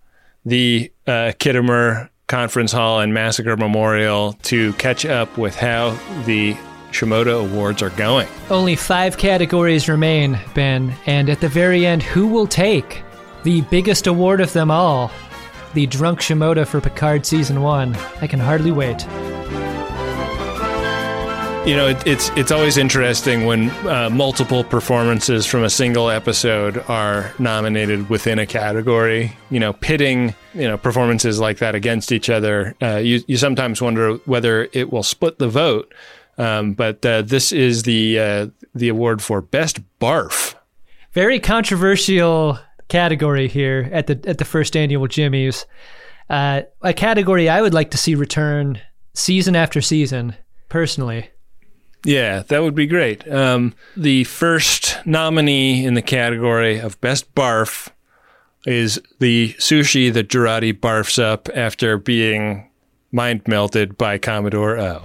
[0.44, 6.54] the uh, Khitomer Conference Hall and Massacre Memorial to catch up with how the
[6.92, 8.28] Shimoda Awards are going.
[8.50, 13.02] Only five categories remain, Ben, and at the very end, who will take
[13.44, 15.10] the biggest award of them all?
[15.72, 17.96] The Drunk Shimoda for Picard Season 1.
[18.20, 19.06] I can hardly wait.
[21.66, 26.78] You know, it, it's it's always interesting when uh, multiple performances from a single episode
[26.88, 29.36] are nominated within a category.
[29.50, 32.74] You know, pitting you know performances like that against each other.
[32.80, 35.92] Uh, you you sometimes wonder whether it will split the vote.
[36.38, 40.54] Um, but uh, this is the uh, the award for best barf.
[41.12, 45.66] Very controversial category here at the at the first annual Jimmy's.
[46.30, 48.80] Uh, a category I would like to see return
[49.12, 50.34] season after season,
[50.70, 51.30] personally.
[52.08, 53.30] Yeah, that would be great.
[53.30, 57.90] Um, the first nominee in the category of Best Barf
[58.64, 62.70] is the sushi that Jurati barfs up after being
[63.12, 65.02] mind melted by Commodore O.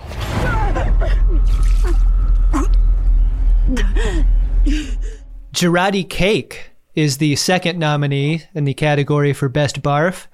[5.52, 10.28] Jurati Cake is the second nominee in the category for Best Barf.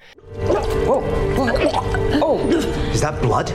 [2.21, 2.47] Oh
[2.91, 3.51] is that blood?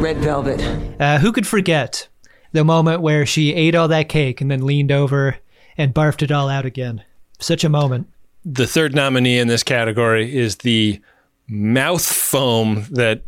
[0.00, 0.62] Red velvet.
[0.98, 2.08] Uh, who could forget
[2.54, 5.36] the moment where she ate all that cake and then leaned over
[5.76, 7.04] and barfed it all out again?
[7.38, 8.08] Such a moment.
[8.44, 11.00] The third nominee in this category is the
[11.48, 13.26] mouth foam that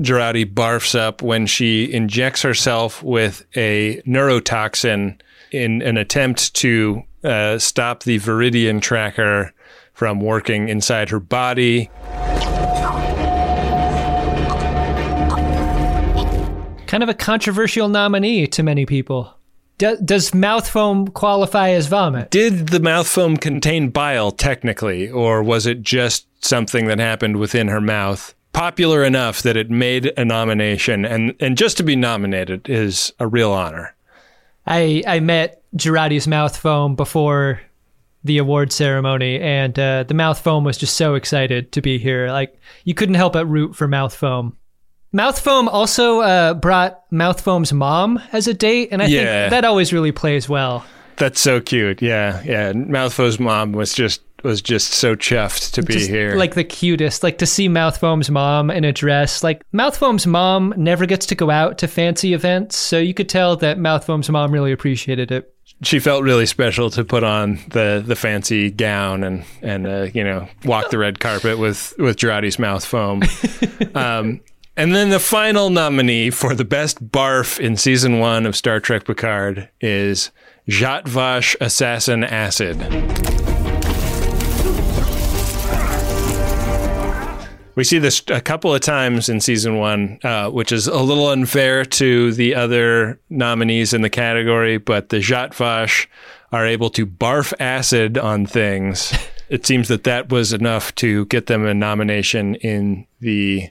[0.00, 7.58] Jurati barfs up when she injects herself with a neurotoxin in an attempt to uh,
[7.58, 9.52] stop the Viridian tracker
[9.92, 11.90] from working inside her body.
[16.88, 19.34] Kind of a controversial nominee to many people.
[19.76, 22.30] Do, does mouth foam qualify as vomit?
[22.30, 27.68] Did the mouth foam contain bile technically, or was it just something that happened within
[27.68, 28.34] her mouth?
[28.54, 33.26] Popular enough that it made a nomination, and, and just to be nominated is a
[33.26, 33.94] real honor.
[34.66, 37.60] I I met Jurati's mouth foam before
[38.24, 42.32] the award ceremony, and uh, the mouth foam was just so excited to be here.
[42.32, 44.56] Like you couldn't help but root for mouth foam.
[45.12, 49.42] Mouth foam also uh, brought mouth foam's mom as a date, and I Yeah.
[49.42, 50.84] think that always really plays well.
[51.16, 52.00] That's so cute.
[52.02, 52.72] Yeah, yeah.
[52.72, 56.36] Mouthfo's mom was just was just so chuffed to be Just, here.
[56.36, 57.24] Like the cutest.
[57.24, 59.42] Like to see Mouth Foam's mom in a dress.
[59.42, 63.28] Like Mouth Foam's mom never gets to go out to fancy events, so you could
[63.28, 65.52] tell that Mouth Foam's mom really appreciated it.
[65.82, 70.22] she felt really special to put on the the fancy gown and and uh, you
[70.22, 73.22] know walk the red carpet with with Jurati's mouth foam.
[73.96, 74.40] um,
[74.78, 79.04] and then the final nominee for the best barf in season one of Star Trek
[79.04, 80.30] Picard is
[80.68, 82.78] Zhat Vash Assassin Acid.
[87.74, 91.26] We see this a couple of times in season one, uh, which is a little
[91.26, 96.08] unfair to the other nominees in the category, but the Zhat Vash
[96.52, 99.12] are able to barf acid on things.
[99.50, 103.70] It seems that that was enough to get them a nomination in the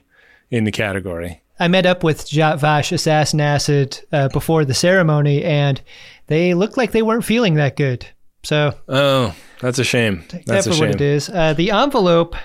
[0.50, 1.42] in the category.
[1.60, 5.80] I met up with Zhat Vash Assassin Acid uh, before the ceremony, and
[6.28, 8.06] they looked like they weren't feeling that good.
[8.44, 10.24] So Oh, that's a shame.
[10.46, 10.86] That's a for shame.
[10.86, 11.28] what it is.
[11.28, 12.36] Uh, the envelope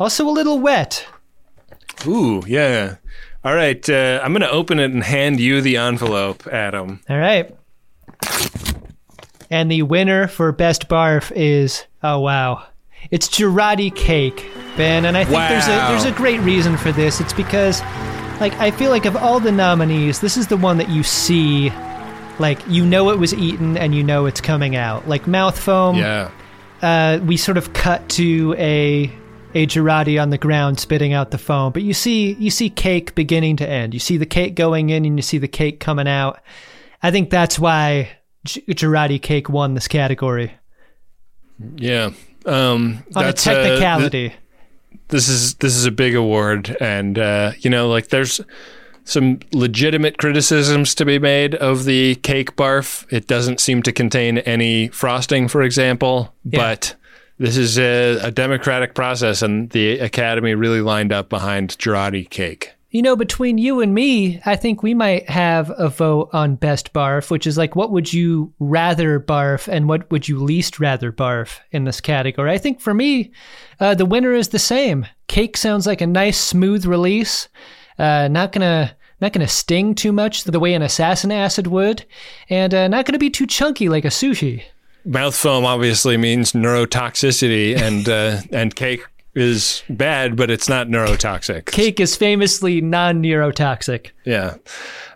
[0.00, 1.06] also a little wet.
[2.06, 2.96] Ooh, yeah.
[3.44, 7.00] All right, uh, I'm going to open it and hand you the envelope, Adam.
[7.10, 7.54] All right.
[9.50, 12.64] And the winner for best barf is oh wow,
[13.10, 15.04] it's Jurati cake, Ben.
[15.04, 17.20] And I think there's a there's a great reason for this.
[17.20, 17.80] It's because
[18.40, 21.70] like I feel like of all the nominees, this is the one that you see,
[22.38, 25.08] like you know it was eaten and you know it's coming out.
[25.08, 25.96] Like mouth foam.
[25.96, 26.30] Yeah.
[26.82, 29.10] Uh, we sort of cut to a
[29.54, 33.14] a Jurati on the ground spitting out the foam, but you see you see cake
[33.14, 33.94] beginning to end.
[33.94, 36.40] You see the cake going in and you see the cake coming out.
[37.02, 38.10] I think that's why
[38.44, 40.52] G- Jurati cake won this category
[41.76, 42.10] Yeah.
[42.46, 44.34] Um, on that's, a uh, th- technicality.
[45.08, 48.40] this is this is a big award and uh, you know like there's
[49.04, 54.38] some legitimate criticisms to be made of the cake barf it doesn't seem to contain
[54.38, 56.58] any frosting for example Yeah.
[56.58, 56.94] but
[57.38, 62.73] this is a, a democratic process and the academy really lined up behind Jurati cake
[62.94, 66.92] You know, between you and me, I think we might have a vote on best
[66.92, 71.10] barf, which is like, what would you rather barf and what would you least rather
[71.10, 72.52] barf in this category?
[72.52, 73.32] I think for me,
[73.80, 75.06] uh, the winner is the same.
[75.26, 77.48] Cake sounds like a nice, smooth release.
[77.98, 82.04] Uh, not gonna not gonna sting too much the way an assassin acid would,
[82.48, 84.62] and uh, not gonna be too chunky like a sushi.
[85.04, 91.66] Mouth foam obviously means neurotoxicity, and uh, and cake is bad, but it's not neurotoxic.
[91.66, 94.10] Cake is famously non-neurotoxic.
[94.24, 94.56] Yeah.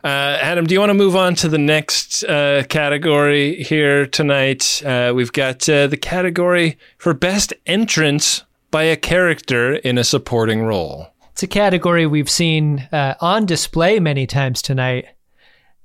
[0.04, 4.82] Uh, Adam, do you want to move on to the next uh, category here tonight?
[4.84, 10.62] Uh, we've got uh, the category for best entrance by a character in a supporting
[10.62, 11.08] role.
[11.32, 15.06] It's a category we've seen uh, on display many times tonight.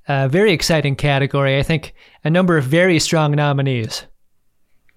[0.07, 1.57] A very exciting category.
[1.57, 4.03] I think a number of very strong nominees.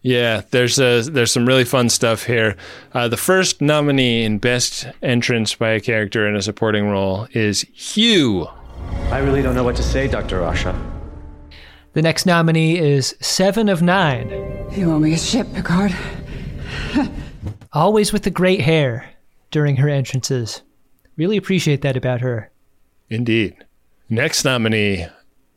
[0.07, 2.57] Yeah, there's a, there's some really fun stuff here.
[2.95, 7.63] Uh, the first nominee in best entrance by a character in a supporting role is
[7.75, 8.47] Hugh.
[9.11, 10.43] I really don't know what to say, Dr.
[10.43, 10.81] Asha.
[11.95, 14.29] The next nominee is Seven of Nine.
[14.71, 15.93] You owe me a ship, Picard.
[17.73, 19.11] Always with the great hair
[19.51, 20.63] during her entrances.
[21.17, 22.53] Really appreciate that about her.
[23.11, 23.57] Indeed.
[24.09, 25.09] Next nominee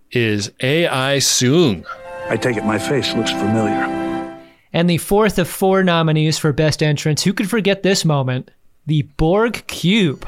[0.09, 1.17] is A.I.
[1.17, 1.85] Soong.
[2.29, 4.08] I take it my face looks familiar.
[4.71, 7.23] And the fourth of four nominees for Best Entrance.
[7.23, 8.51] Who could forget this moment?
[8.85, 10.27] The Borg Cube.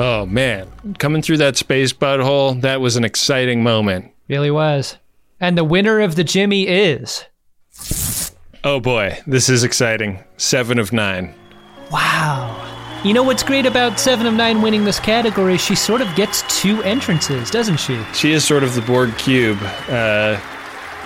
[0.00, 0.68] Oh man,
[0.98, 4.12] coming through that space butthole, that was an exciting moment.
[4.28, 4.96] Really was.
[5.40, 7.24] And the winner of the Jimmy is.
[8.62, 10.22] Oh boy, this is exciting.
[10.36, 11.34] Seven of nine.
[11.90, 12.77] Wow.
[13.04, 15.56] You know what's great about Seven of Nine winning this category?
[15.56, 18.02] She sort of gets two entrances, doesn't she?
[18.12, 20.36] She is sort of the Borg cube uh,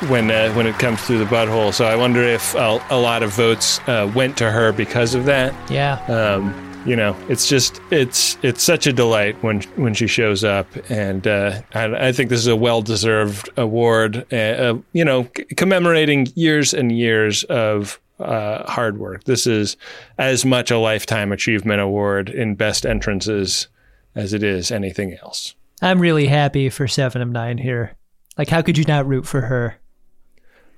[0.09, 1.73] when uh, when it comes through the butthole.
[1.73, 5.27] So I wonder if a, a lot of votes uh, went to her because of
[5.27, 5.55] that.
[5.71, 5.97] Yeah.
[6.07, 6.55] Um,
[6.87, 11.27] you know, it's just it's it's such a delight when when she shows up, and
[11.27, 14.27] uh, I, I think this is a well deserved award.
[14.33, 19.25] Uh, uh, you know, c- commemorating years and years of uh, hard work.
[19.25, 19.77] This is
[20.19, 23.69] as much a lifetime achievement award in best entrances
[24.15, 25.55] as it is anything else.
[25.81, 27.97] I'm really happy for Seven of Nine here.
[28.39, 29.77] Like, how could you not root for her?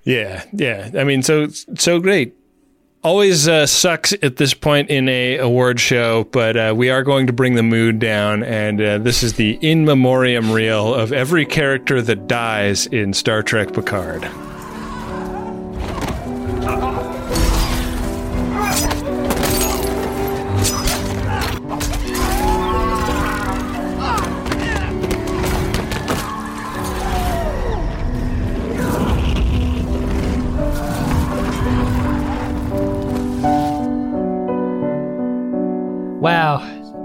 [0.04, 0.90] Yeah, yeah.
[0.96, 2.34] I mean, so so great.
[3.02, 7.26] Always uh, sucks at this point in a award show, but uh, we are going
[7.26, 11.44] to bring the mood down, and uh, this is the in memoriam reel of every
[11.44, 14.26] character that dies in Star Trek Picard.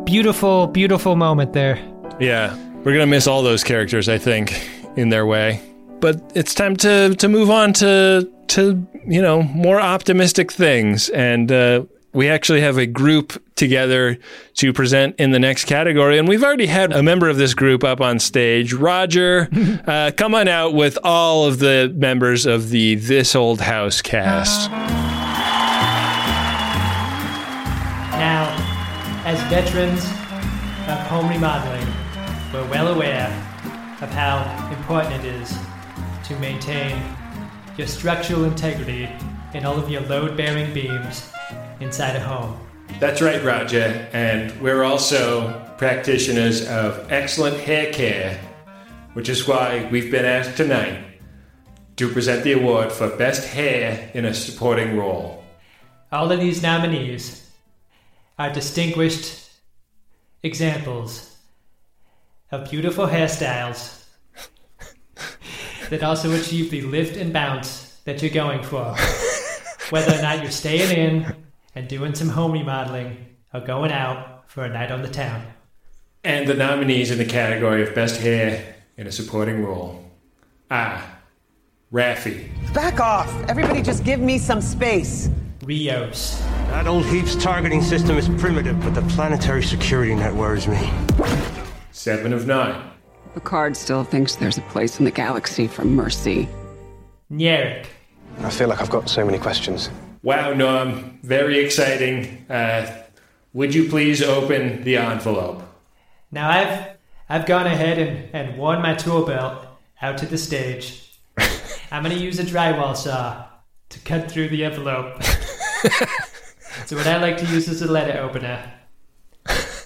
[0.09, 1.77] Beautiful, beautiful moment there.
[2.19, 5.61] Yeah, we're gonna miss all those characters, I think, in their way.
[5.99, 11.51] But it's time to to move on to to you know more optimistic things, and
[11.51, 14.17] uh, we actually have a group together
[14.55, 17.83] to present in the next category, and we've already had a member of this group
[17.83, 18.73] up on stage.
[18.73, 19.47] Roger,
[19.85, 24.71] uh, come on out with all of the members of the This Old House cast.
[29.29, 30.05] As veterans
[30.89, 31.85] of home remodeling,
[32.51, 33.27] we're well aware
[34.01, 34.41] of how
[34.75, 35.55] important it is
[36.23, 36.99] to maintain
[37.77, 39.07] your structural integrity
[39.53, 41.31] in all of your load bearing beams
[41.79, 42.59] inside a home.
[42.99, 44.09] That's right, Roger.
[44.13, 48.35] And we're also practitioners of excellent hair care,
[49.13, 51.03] which is why we've been asked tonight
[51.97, 55.43] to present the award for Best Hair in a Supporting Role.
[56.11, 57.45] All of these nominees
[58.39, 59.49] are distinguished
[60.43, 61.37] examples
[62.51, 64.05] of beautiful hairstyles
[65.89, 68.95] that also achieve the lift and bounce that you're going for.
[69.89, 71.35] Whether or not you're staying in
[71.75, 75.45] and doing some home remodeling or going out for a night on the town.
[76.23, 80.05] And the nominees in the category of Best Hair in a Supporting Role
[80.71, 81.03] are
[81.91, 83.33] Raffi, Back off!
[83.49, 85.29] Everybody just give me some space.
[85.63, 90.89] Rios, That old heap's targeting system is primitive, but the planetary security net worries me.
[91.91, 92.81] Seven of Nine,
[93.33, 96.47] Picard still thinks there's a place in the galaxy for mercy.
[97.29, 97.87] Narek,
[98.41, 99.89] I feel like I've got so many questions.
[100.23, 102.45] Wow, Norm, very exciting.
[102.49, 103.03] Uh,
[103.53, 105.63] would you please open the envelope?
[106.31, 106.87] Now I've
[107.27, 109.65] I've gone ahead and, and worn my tool belt
[110.01, 111.19] out to the stage.
[111.91, 113.45] I'm gonna use a drywall saw
[113.89, 115.21] to cut through the envelope.
[116.85, 118.71] So what I like to use is a letter opener.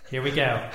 [0.09, 0.69] Here we go.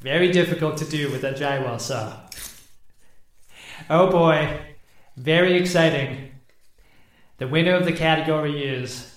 [0.00, 2.20] Very difficult to do with a drywall saw.
[3.90, 4.60] Oh boy,
[5.16, 6.32] very exciting
[7.38, 9.12] The winner of the category is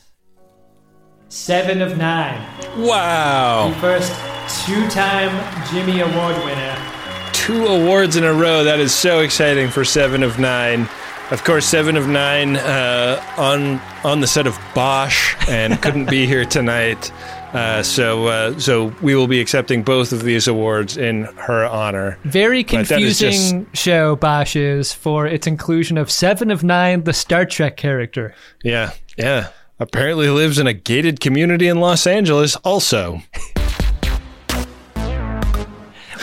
[1.30, 2.42] Seven of Nine.
[2.78, 3.70] Wow.
[3.70, 4.12] The first
[4.66, 5.30] two-time
[5.72, 7.32] Jimmy Award winner.
[7.34, 8.64] Two awards in a row.
[8.64, 10.90] That is so exciting for Seven of Nine.
[11.32, 16.26] Of course, Seven of Nine uh, on on the set of Bosch and couldn't be
[16.26, 17.12] here tonight.
[17.54, 22.18] Uh, so, uh, so we will be accepting both of these awards in her honor.
[22.24, 27.04] Very But that is confusing show Bosch is for its inclusion of Seven of Nine,
[27.04, 28.34] the Star Trek character.
[28.64, 29.50] Yeah, yeah.
[29.80, 32.56] Apparently lives in a gated community in Los Angeles.
[32.58, 33.22] Also,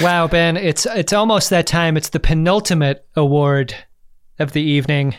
[0.01, 1.97] Wow, Ben, it's it's almost that time.
[1.97, 3.75] It's the penultimate award
[4.39, 5.15] of the evening.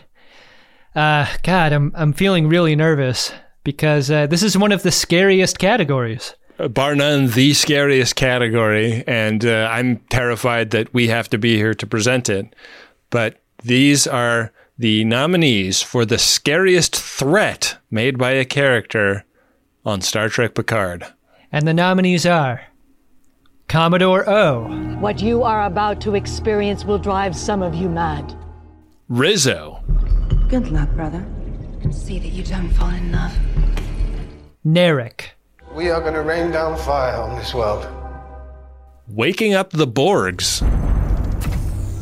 [0.95, 3.31] Uh, God, I'm I'm feeling really nervous
[3.63, 6.33] because uh, this is one of the scariest categories.
[6.69, 11.73] bar none, the scariest category, and uh, I'm terrified that we have to be here
[11.73, 12.55] to present it.
[13.09, 19.25] But these are the nominees for the scariest threat made by a character
[19.85, 21.05] on Star Trek Picard.
[21.51, 22.61] And the nominees are
[23.67, 24.67] Commodore O,
[24.99, 28.35] What you are about to experience will drive some of you mad.
[29.09, 29.83] Rizzo,
[30.49, 31.25] Good luck, brother.
[31.91, 33.31] See that you don't fall in love.
[34.65, 35.29] Narek,
[35.73, 37.87] We are going to rain down fire on this world.
[39.07, 40.61] Waking Up the Borgs,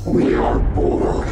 [0.06, 1.28] We are bored.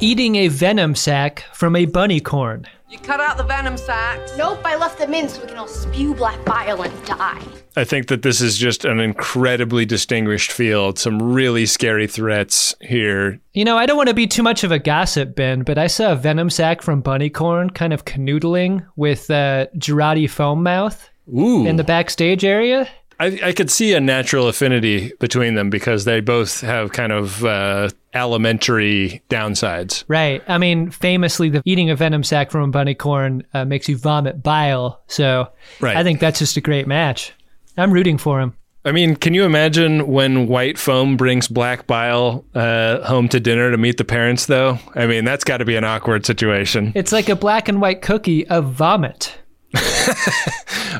[0.00, 2.66] eating a venom sac from a bunnicorn.
[2.94, 4.36] You cut out the venom sacs.
[4.38, 7.42] Nope, I left them in so we can all spew black bile and die.
[7.74, 11.00] I think that this is just an incredibly distinguished field.
[11.00, 13.40] Some really scary threats here.
[13.52, 15.88] You know, I don't want to be too much of a gossip, Ben, but I
[15.88, 21.66] saw a venom sac from Bunnicorn kind of canoodling with uh, Jurati foam mouth Ooh.
[21.66, 22.88] in the backstage area.
[23.18, 27.44] I, I could see a natural affinity between them because they both have kind of
[27.44, 30.04] uh, elementary downsides.
[30.08, 30.42] Right.
[30.48, 34.42] I mean, famously, the eating a venom sac from a bunnicorn uh, makes you vomit
[34.42, 35.02] bile.
[35.06, 35.48] So
[35.80, 35.96] Right.
[35.96, 37.32] I think that's just a great match.
[37.76, 38.56] I'm rooting for him.
[38.86, 43.70] I mean, can you imagine when white foam brings black bile uh, home to dinner
[43.70, 44.78] to meet the parents, though?
[44.94, 46.92] I mean, that's got to be an awkward situation.
[46.94, 49.38] It's like a black and white cookie of vomit.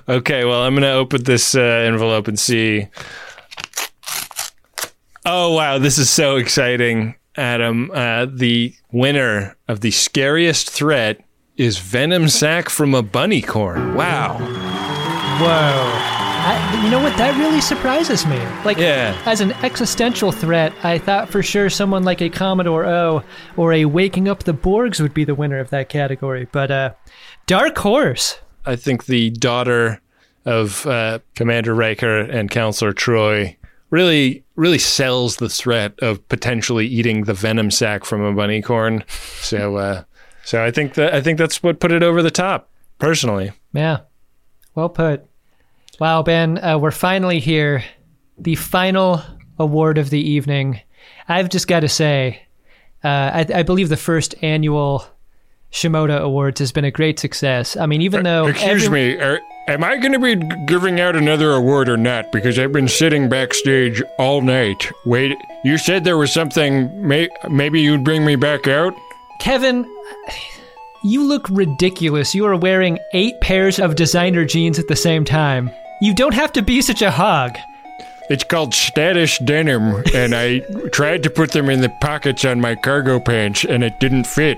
[0.09, 2.89] Okay, well, I'm going to open this uh, envelope and see.
[5.27, 5.79] Oh, wow.
[5.79, 7.91] This is so exciting, Adam.
[7.93, 11.21] Uh, the winner of the scariest threat
[11.57, 13.95] is Venom Sack from a bunnicorn.
[13.95, 14.39] Wow.
[15.41, 16.11] Whoa.
[16.47, 17.17] I, you know what?
[17.17, 18.39] That really surprises me.
[18.67, 19.19] Like, Yeah.
[19.25, 23.23] as an existential threat, I thought for sure someone like a Commodore O
[23.57, 26.47] or a Waking Up the Borgs would be the winner of that category.
[26.53, 26.93] But uh,
[27.47, 28.41] Dark Horse.
[28.67, 30.01] I think the daughter
[30.45, 33.57] of uh, Commander Riker and Counselor Troi
[33.95, 39.05] really, really sells the threat of potentially eating the venom sac from a bunny corn.
[39.41, 40.03] So, uh,
[40.45, 42.69] so I think that I think that's what put it over the top.
[42.99, 44.01] Personally, Yeah.
[44.75, 45.25] Well put.
[46.01, 47.85] Wow, Ben, uh, we're finally here.
[48.37, 49.23] The final
[49.59, 50.81] award of the evening.
[51.29, 52.43] I've just got to say,
[53.05, 55.05] uh, I, I believe the first annual
[55.71, 57.77] Shimoda Awards has been a great success.
[57.77, 58.47] I mean, even though.
[58.49, 60.37] Excuse every- me, are, am I going to be
[60.67, 62.33] giving out another award or not?
[62.33, 64.91] Because I've been sitting backstage all night.
[65.05, 67.07] Wait, you said there was something.
[67.07, 68.95] May, maybe you'd bring me back out.
[69.41, 69.85] Kevin,
[71.03, 72.35] you look ridiculous.
[72.35, 75.71] You are wearing eight pairs of designer jeans at the same time.
[76.01, 77.57] You don't have to be such a hog.
[78.31, 80.61] It's called status denim, and I
[80.93, 84.57] tried to put them in the pockets on my cargo pants, and it didn't fit.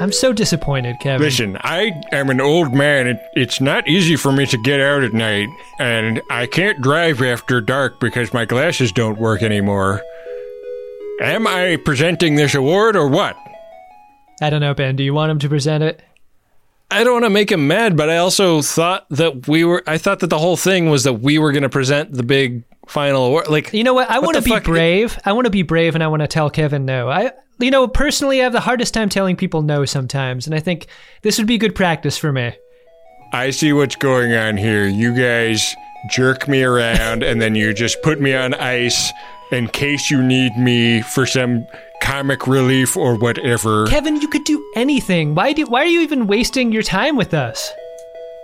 [0.00, 1.24] I'm so disappointed, Kevin.
[1.24, 3.08] Listen, I am an old man.
[3.08, 5.48] It, it's not easy for me to get out at night,
[5.80, 10.02] and I can't drive after dark because my glasses don't work anymore.
[11.20, 13.36] Am I presenting this award or what?
[14.40, 14.94] I don't know, Ben.
[14.94, 16.00] Do you want him to present it?
[16.90, 19.82] I don't want to make him mad, but I also thought that we were.
[19.86, 22.62] I thought that the whole thing was that we were going to present the big
[22.86, 23.48] final award.
[23.48, 24.08] Like, You know what?
[24.08, 25.18] I want to be fuck- brave.
[25.24, 27.10] I want to be brave, and I want to tell Kevin no.
[27.10, 30.60] I, you know, personally, I have the hardest time telling people no sometimes, and I
[30.60, 30.86] think
[31.22, 32.52] this would be good practice for me.
[33.32, 34.86] I see what's going on here.
[34.86, 35.74] You guys
[36.10, 39.12] jerk me around and then you just put me on ice
[39.50, 41.66] in case you need me for some
[42.00, 43.86] comic relief or whatever.
[43.86, 45.34] Kevin, you could do anything.
[45.34, 45.66] Why do?
[45.66, 47.70] Why are you even wasting your time with us?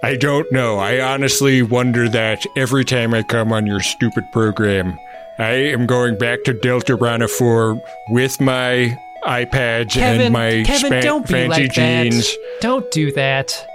[0.02, 0.78] I don't know.
[0.78, 4.98] I honestly wonder that every time I come on your stupid program.
[5.38, 10.90] I am going back to Delta Rana 4 with my iPads Kevin, and my Kevin,
[10.90, 12.30] span- don't be fancy like jeans.
[12.30, 12.58] that.
[12.60, 13.66] Don't do that.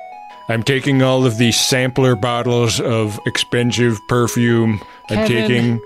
[0.47, 4.82] I'm taking all of these sampler bottles of expensive perfume.
[5.10, 5.80] I'm taking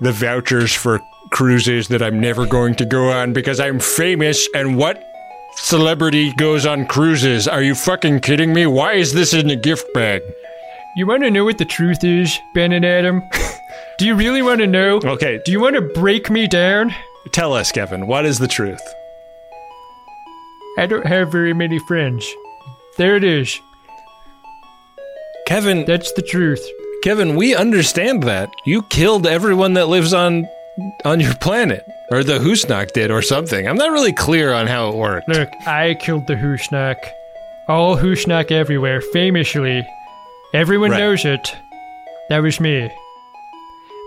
[0.00, 1.00] the vouchers for
[1.30, 4.46] cruises that I'm never going to go on because I'm famous.
[4.54, 5.02] And what
[5.56, 7.48] celebrity goes on cruises?
[7.48, 8.66] Are you fucking kidding me?
[8.66, 10.20] Why is this in a gift bag?
[10.96, 13.22] You want to know what the truth is, Ben and Adam?
[13.98, 15.00] Do you really want to know?
[15.04, 15.40] Okay.
[15.44, 16.94] Do you want to break me down?
[17.32, 18.82] Tell us, Kevin, what is the truth?
[20.78, 22.28] I don't have very many friends.
[22.96, 23.60] There it is.
[25.46, 26.64] Kevin, That's the truth.
[27.02, 28.50] Kevin, we understand that.
[28.64, 30.48] You killed everyone that lives on
[31.04, 31.84] on your planet.
[32.10, 33.68] Or the Husnock did or something.
[33.68, 35.28] I'm not really clear on how it worked.
[35.28, 36.96] Look, I killed the Husnock.
[37.68, 39.86] All Husnock everywhere, famously.
[40.54, 41.00] Everyone Right.
[41.00, 41.54] knows it.
[42.28, 42.90] That was me.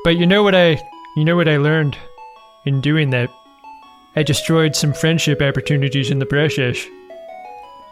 [0.04, 0.82] But you know what I
[1.16, 1.98] you know what I learned
[2.66, 3.30] in doing that?
[4.16, 6.78] I destroyed some friendship opportunities in the process.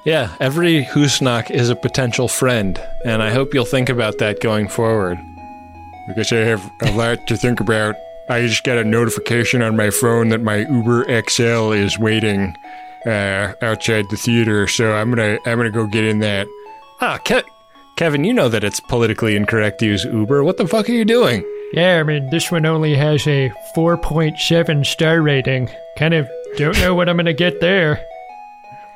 [0.05, 4.67] Yeah, every Husnock is a potential friend, and I hope you'll think about that going
[4.69, 5.17] forward.
[6.07, 7.95] Because I have a lot to think about.
[8.29, 12.55] I just got a notification on my phone that my Uber XL is waiting
[13.05, 16.47] uh, outside the theater, so I'm gonna I'm gonna go get in that.
[17.01, 17.45] Ah, Ke-
[17.95, 20.43] Kevin, you know that it's politically incorrect to use Uber.
[20.43, 21.45] What the fuck are you doing?
[21.71, 25.69] Yeah, I mean, this one only has a 4.7 star rating.
[25.97, 26.27] Kind of
[26.57, 28.05] don't know what I'm gonna get there.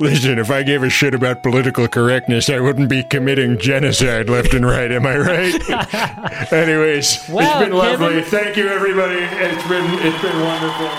[0.02, 4.54] Listen, if I gave a shit about political correctness, I wouldn't be committing genocide left
[4.54, 4.92] and right.
[4.92, 6.54] Am I right?
[6.54, 8.08] Anyways, Wow, it's been lovely.
[8.08, 8.24] Kevin.
[8.26, 9.20] Thank you, everybody.
[9.20, 10.90] It's been it's been wonderful.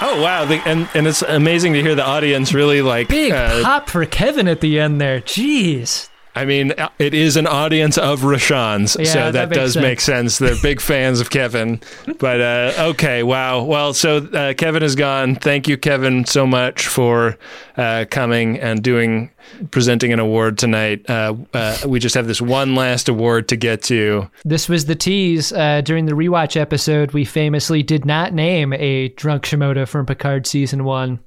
[0.00, 3.08] Oh wow, the, and and it's amazing to hear the audience really like.
[3.08, 5.20] Big uh, pop for Kevin at the end there.
[5.20, 6.08] Jeez.
[6.36, 9.82] I mean, it is an audience of Rishon's, Yeah, so that that, does sense.
[9.82, 10.38] make sense.
[10.38, 11.80] They're big fans of Kevin.
[12.18, 13.62] But uh, okay, wow.
[13.64, 15.34] Well, so uh, Kevin is gone.
[15.36, 17.36] Thank you, Kevin, so much for
[17.76, 19.30] uh, coming and doing
[19.70, 21.08] presenting an award tonight.
[21.08, 24.30] Uh, uh, we just have this one last award to get to.
[24.44, 25.52] This was the tease.
[25.52, 30.46] Uh, during the rewatch episode, we famously did not name a drunk Shimoda from Picard
[30.46, 31.20] season one.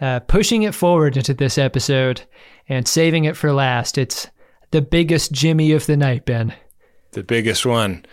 [0.00, 2.22] Uh, pushing it forward into this episode
[2.68, 3.96] and saving it for last.
[3.98, 4.28] It's
[4.72, 6.52] the biggest Jimmy of the night, Ben.
[7.12, 8.04] the biggest one.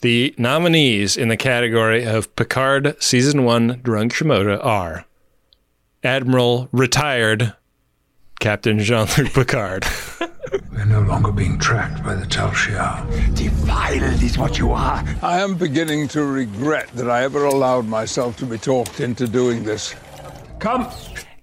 [0.00, 5.04] The nominees in the category of Picard Season 1 Drunk Shimoda are
[6.02, 7.54] Admiral Retired
[8.40, 9.86] Captain Jean Luc Picard.
[10.72, 13.04] We're no longer being tracked by the Tal Shiar.
[13.34, 15.02] Divided is what you are.
[15.22, 19.64] I am beginning to regret that I ever allowed myself to be talked into doing
[19.64, 19.94] this.
[20.60, 20.88] Come.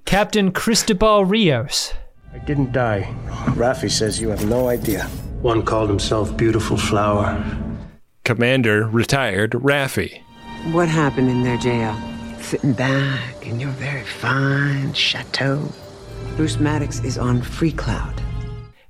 [0.06, 1.94] Captain Cristobal Rios.
[2.34, 3.14] I didn't die.
[3.56, 5.04] Raffi says you have no idea.
[5.42, 7.44] One called himself Beautiful Flower.
[8.24, 10.22] Commander Retired Raffi.
[10.72, 11.96] What happened in there, jail?
[12.40, 15.72] Sitting back in your very fine chateau.
[16.36, 18.20] Bruce Maddox is on Freecloud.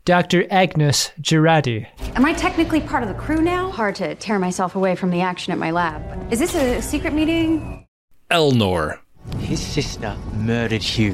[0.06, 0.46] Dr.
[0.50, 1.88] Agnes Jurati.
[2.16, 3.72] Am I technically part of the crew now?
[3.72, 6.02] Hard to tear myself away from the action at my lab.
[6.32, 7.88] Is this a secret meeting?
[8.32, 9.00] Elnor.
[9.40, 11.14] His sister murdered Hugh.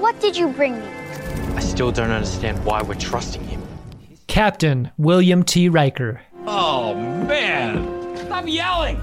[0.00, 0.95] What did you bring me?
[1.56, 3.62] I still don't understand why we're trusting him.
[4.26, 5.68] Captain William T.
[5.68, 6.20] Riker.
[6.46, 8.16] Oh, man!
[8.16, 9.00] Stop yelling!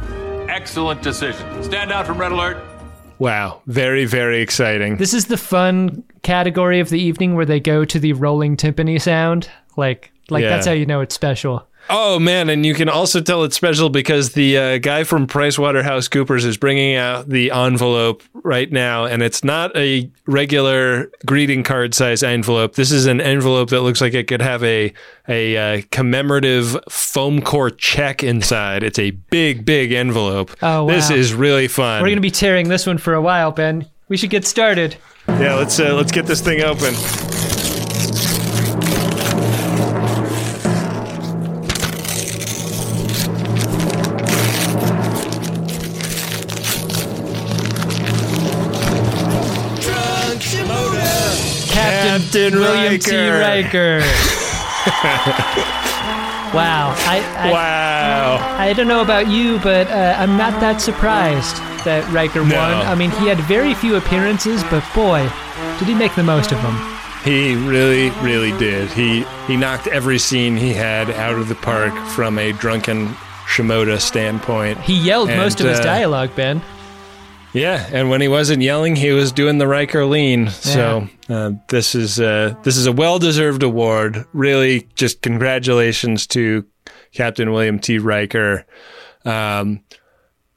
[0.50, 1.64] Excellent decision.
[1.64, 2.58] Stand down from red alert.
[3.20, 3.62] Wow.
[3.68, 4.98] Very, very exciting.
[4.98, 9.00] This is the fun category of the evening where they go to the rolling timpani
[9.02, 9.50] sound.
[9.78, 10.50] Like, like Yeah.
[10.50, 11.66] that's how you know it's special.
[11.90, 16.46] Oh man, and you can also tell it's special because the uh, guy from PricewaterhouseCoopers
[16.46, 22.24] is bringing out the envelope right now, and it's not a regular greeting card size
[22.24, 22.76] envelope.
[22.76, 24.94] This is an envelope that looks like it could have a
[25.28, 28.84] a uh, commemorative foam core check inside.
[28.84, 30.52] It's a big, big envelope.
[30.62, 30.88] Oh, wow.
[30.88, 32.02] This is really fun.
[32.02, 33.86] We're gonna be tearing this one for a while, Ben.
[34.08, 34.96] We should get started.
[35.28, 36.94] yeah, let's uh, let's get this thing open.
[52.34, 53.16] William T.
[53.16, 54.00] Riker.
[54.00, 54.00] Riker.
[56.54, 56.94] wow.
[57.08, 58.56] I, I Wow.
[58.58, 62.56] I don't know about you, but uh, I'm not that surprised that Riker No.
[62.56, 62.74] won.
[62.88, 65.30] I mean, he had very few appearances, but boy,
[65.80, 66.76] did he make the most of them.
[67.24, 68.90] He really, really did.
[68.92, 73.08] He he knocked every scene he had out of the park from a drunken
[73.48, 74.80] Shimoda standpoint.
[74.82, 76.62] He yelled And, most of his uh, dialogue, Ben.
[77.54, 80.50] Yeah, and when he wasn't yelling, he was doing the Riker lean.
[80.50, 84.26] So uh, this is uh, this is a well deserved award.
[84.34, 86.66] Really, just congratulations to
[87.14, 88.00] Captain William T.
[88.00, 88.66] Riker.
[89.24, 89.82] Um,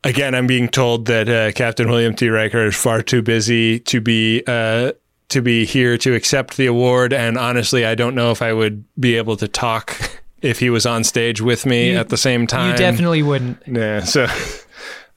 [0.04, 2.28] again, I'm being told that uh, Captain William T.
[2.28, 4.92] Riker is far too busy to be uh,
[5.28, 7.12] to be here to accept the award.
[7.12, 9.98] And honestly, I don't know if I would be able to talk
[10.40, 12.70] if he was on stage with me You- at the same time.
[12.70, 13.58] You definitely wouldn't.
[13.66, 14.00] Yeah.
[14.04, 14.26] So,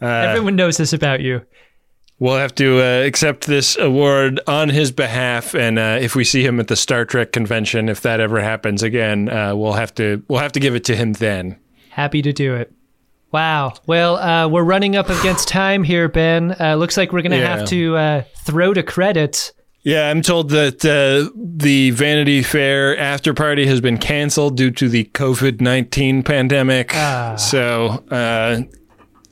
[0.02, 1.42] Uh, Everyone knows this about you.
[2.20, 6.44] We'll have to uh, accept this award on his behalf, and uh, if we see
[6.46, 10.22] him at the Star Trek convention, if that ever happens again, uh, we'll have to
[10.28, 11.58] we'll have to give it to him then.
[11.92, 12.74] Happy to do it.
[13.32, 13.74] Wow.
[13.86, 16.56] Well, uh, we're running up against time here, Ben.
[16.60, 17.58] Uh, looks like we're going to Yeah.
[17.60, 19.54] have to uh, throw to credits.
[19.84, 24.90] Yeah, I'm told that uh, the Vanity Fair after party has been canceled due to
[24.90, 26.92] the COVID 19 pandemic.
[27.38, 28.62] So uh,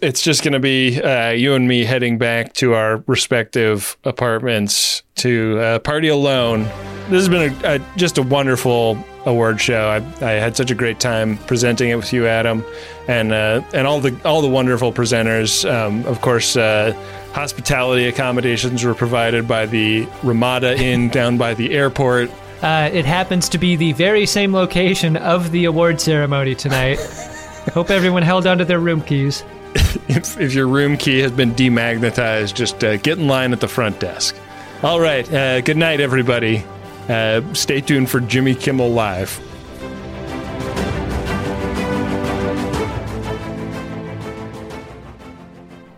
[0.02, 5.04] it's just going to be uh, you and me heading back to our respective apartments
[5.16, 6.64] to uh, party alone.
[7.10, 9.90] This has been a, a, just a wonderful award show.
[9.90, 12.64] I, I had such a great time presenting it with you, Adam,
[13.08, 15.70] and uh, and all the all the wonderful presenters.
[15.70, 16.94] Um, of course, uh,
[17.34, 22.30] hospitality accommodations were provided by the Ramada Inn down by the airport.
[22.62, 26.98] Uh, it happens to be the very same location of the award ceremony tonight.
[27.74, 29.44] Hope everyone held onto their room keys.
[30.08, 33.68] if, if your room key has been demagnetized, just uh, get in line at the
[33.68, 34.36] front desk.
[34.84, 35.32] All right.
[35.32, 36.64] Uh, good night, everybody.
[37.10, 39.42] Uh, stay tuned for Jimmy Kimmel Live.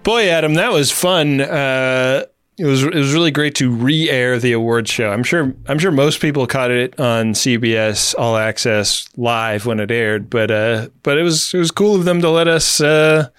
[0.04, 1.42] Boy, Adam, that was fun.
[1.42, 2.26] Uh,
[2.58, 5.12] it was it was really great to re-air the awards show.
[5.12, 9.92] I'm sure I'm sure most people caught it on CBS All Access live when it
[9.92, 13.30] aired, but uh, but it was it was cool of them to let us uh,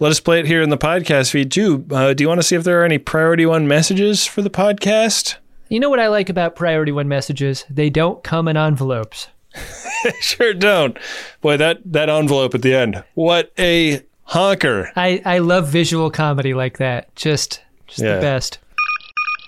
[0.00, 1.86] let us play it here in the podcast feed too.
[1.90, 4.50] Uh, do you want to see if there are any priority one messages for the
[4.50, 5.36] podcast?
[5.68, 7.64] You know what I like about Priority One messages?
[7.70, 9.28] They don't come in envelopes.
[10.20, 10.98] sure don't.
[11.42, 13.04] Boy, that that envelope at the end.
[13.14, 14.90] What a honker.
[14.96, 17.14] I, I love visual comedy like that.
[17.14, 18.16] Just just Yeah.
[18.16, 18.58] the best.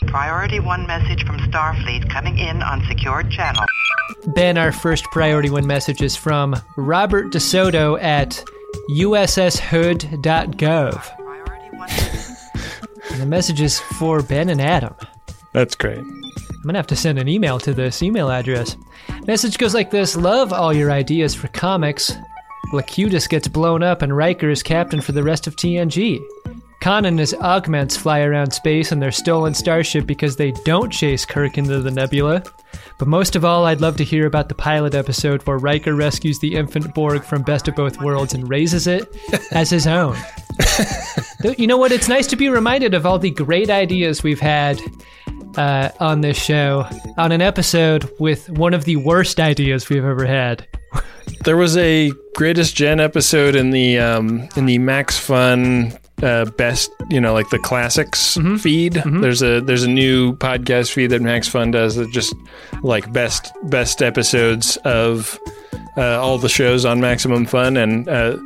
[0.06, 3.64] Priority one message from Starfleet coming in on secured channel.
[4.34, 8.44] Ben, our first Priority One message is from Robert DeSoto at
[8.90, 10.12] usshood.gov.
[13.10, 14.94] and the message is for Ben and Adam.
[15.52, 15.98] That's great.
[15.98, 18.76] I'm gonna have to send an email to this email address.
[19.26, 22.12] Message goes like this Love all your ideas for comics.
[22.72, 26.20] Locutus gets blown up and Riker is captain for the rest of TNG.
[26.80, 31.24] Khan and his augments fly around space in their stolen starship because they don't chase
[31.24, 32.42] Kirk into the nebula.
[33.02, 36.38] But most of all, I'd love to hear about the pilot episode where Riker rescues
[36.38, 39.12] the infant Borg from Best of Both Worlds and raises it
[39.50, 40.16] as his own.
[41.58, 41.90] you know what?
[41.90, 44.80] It's nice to be reminded of all the great ideas we've had
[45.56, 46.88] uh, on this show
[47.18, 50.64] on an episode with one of the worst ideas we've ever had.
[51.42, 56.90] There was a greatest gen episode in the um, in the Max Fun uh, best,
[57.10, 58.94] you know, like the classics feed.
[58.94, 62.34] There's a there's a new podcast feed that Max Fun does that just
[62.82, 65.38] like best best episodes of
[65.96, 68.36] uh, all the shows on Maximum Fun, and uh,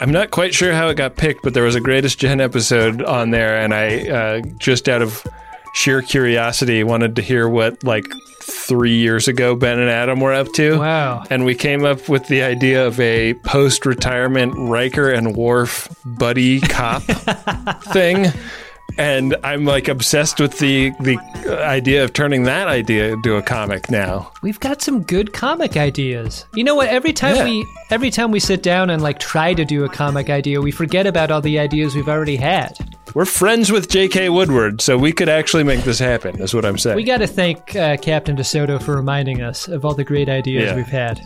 [0.00, 3.02] I'm not quite sure how it got picked, but there was a greatest gen episode
[3.02, 5.26] on there, and I uh, just out of
[5.74, 8.04] sheer curiosity wanted to hear what like
[8.42, 10.78] three years ago Ben and Adam were up to.
[10.78, 11.24] Wow.
[11.30, 16.60] And we came up with the idea of a post retirement Riker and Worf buddy
[16.60, 17.02] cop
[17.92, 18.26] thing.
[18.98, 21.16] And I'm like obsessed with the the
[21.64, 24.30] idea of turning that idea into a comic now.
[24.42, 26.44] We've got some good comic ideas.
[26.54, 26.88] You know what?
[26.88, 27.44] Every time Yeah.
[27.44, 30.72] we every time we sit down and like try to do a comic idea, we
[30.72, 32.76] forget about all the ideas we've already had.
[33.14, 34.30] We're friends with J.K.
[34.30, 36.40] Woodward, so we could actually make this happen.
[36.40, 36.96] Is what I'm saying.
[36.96, 40.70] We got to thank uh, Captain DeSoto for reminding us of all the great ideas
[40.70, 40.76] Yeah.
[40.76, 41.20] we've had.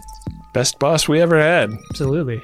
[0.53, 1.71] Best boss we ever had.
[1.91, 2.43] Absolutely.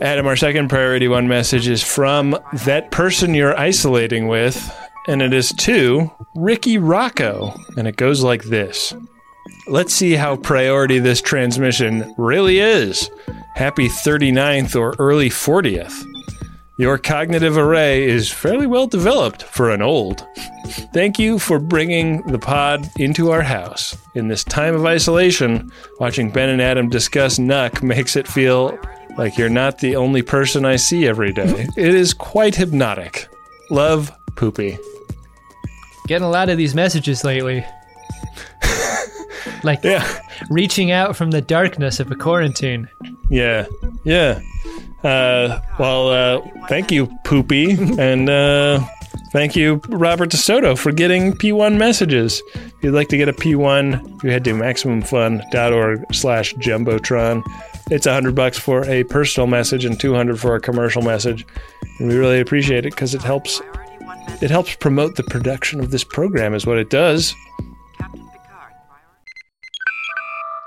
[0.00, 4.72] Adam, our second priority one message is from that person you're isolating with,
[5.08, 7.58] and it is to Ricky Rocco.
[7.76, 8.94] And it goes like this
[9.66, 13.10] Let's see how priority this transmission really is.
[13.54, 16.00] Happy 39th or early 40th.
[16.78, 20.24] Your cognitive array is fairly well developed for an old.
[20.94, 23.96] Thank you for bringing the pod into our house.
[24.14, 28.78] In this time of isolation, watching Ben and Adam discuss Nuck makes it feel
[29.16, 31.66] like you're not the only person I see every day.
[31.76, 33.26] it is quite hypnotic.
[33.70, 34.78] Love, Poopy.
[36.06, 37.66] Getting a lot of these messages lately.
[39.62, 40.20] like yeah.
[40.50, 42.88] reaching out from the darkness of a quarantine.
[43.30, 43.66] Yeah,
[44.04, 44.40] yeah.
[45.04, 48.80] Uh, well, uh, thank you, Poopy, and uh,
[49.32, 52.42] thank you, Robert DeSoto, for getting P1 messages.
[52.54, 57.42] If you'd like to get a P1, you head to maximumfun.org slash jumbotron.
[57.90, 61.46] It's a hundred bucks for a personal message and two hundred for a commercial message,
[61.98, 63.62] and we really appreciate it because it helps.
[64.42, 67.34] It helps promote the production of this program, is what it does.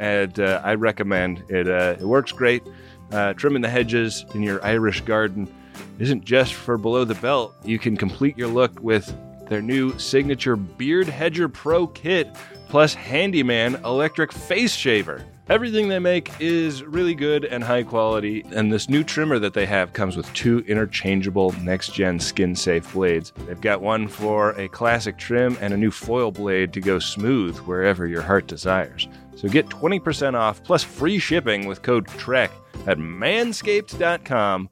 [0.00, 1.68] And uh, I recommend it.
[1.68, 2.64] Uh, it works great.
[3.12, 5.52] Uh, trimming the hedges in your Irish garden
[5.98, 7.54] isn't just for below the belt.
[7.64, 9.14] You can complete your look with
[9.48, 12.34] their new signature Beard Hedger Pro kit
[12.68, 15.24] plus Handyman electric face shaver.
[15.50, 19.66] Everything they make is really good and high quality, and this new trimmer that they
[19.66, 23.32] have comes with two interchangeable next gen skin safe blades.
[23.48, 27.58] They've got one for a classic trim and a new foil blade to go smooth
[27.58, 29.08] wherever your heart desires.
[29.36, 32.50] So get 20% off plus free shipping with code TREK
[32.86, 34.70] at manscaped.com.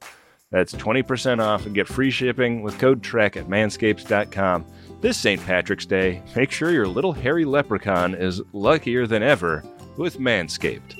[0.51, 4.65] That's 20% off and get free shipping with code TREK at manscaped.com.
[5.01, 5.43] This St.
[5.45, 9.63] Patrick's Day, make sure your little hairy leprechaun is luckier than ever
[9.95, 10.95] with Manscaped.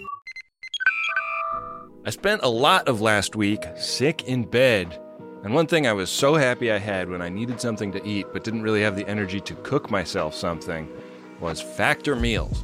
[2.06, 5.00] I spent a lot of last week sick in bed.
[5.44, 8.28] And one thing I was so happy I had when I needed something to eat
[8.32, 10.88] but didn't really have the energy to cook myself something
[11.40, 12.64] was Factor Meals.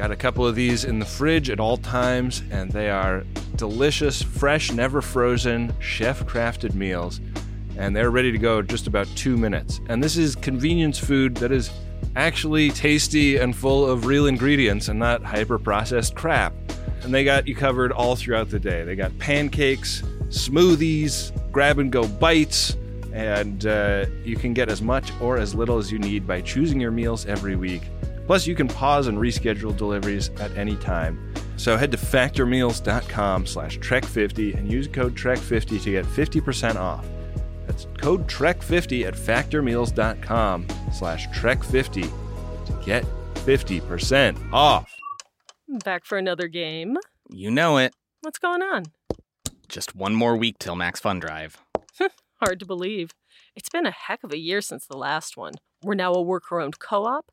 [0.00, 3.22] Got a couple of these in the fridge at all times, and they are
[3.56, 7.20] delicious, fresh, never frozen, chef crafted meals.
[7.76, 9.82] And they're ready to go just about two minutes.
[9.90, 11.70] And this is convenience food that is
[12.16, 16.54] actually tasty and full of real ingredients and not hyper processed crap.
[17.02, 18.84] And they got you covered all throughout the day.
[18.84, 22.74] They got pancakes, smoothies, grab and go bites,
[23.12, 26.80] and uh, you can get as much or as little as you need by choosing
[26.80, 27.82] your meals every week.
[28.30, 31.34] Plus, you can pause and reschedule deliveries at any time.
[31.56, 37.04] So head to factormeals.com slash trek50 and use code trek50 to get 50% off.
[37.66, 42.02] That's code TREK50 at factormeals.com slash TREK50
[42.66, 43.04] to get
[43.34, 44.94] 50% off.
[45.82, 46.98] Back for another game.
[47.30, 47.94] You know it.
[48.20, 48.84] What's going on?
[49.66, 51.58] Just one more week till Max Fun Drive.
[52.40, 53.10] Hard to believe.
[53.56, 55.54] It's been a heck of a year since the last one.
[55.82, 57.32] We're now a worker owned co op.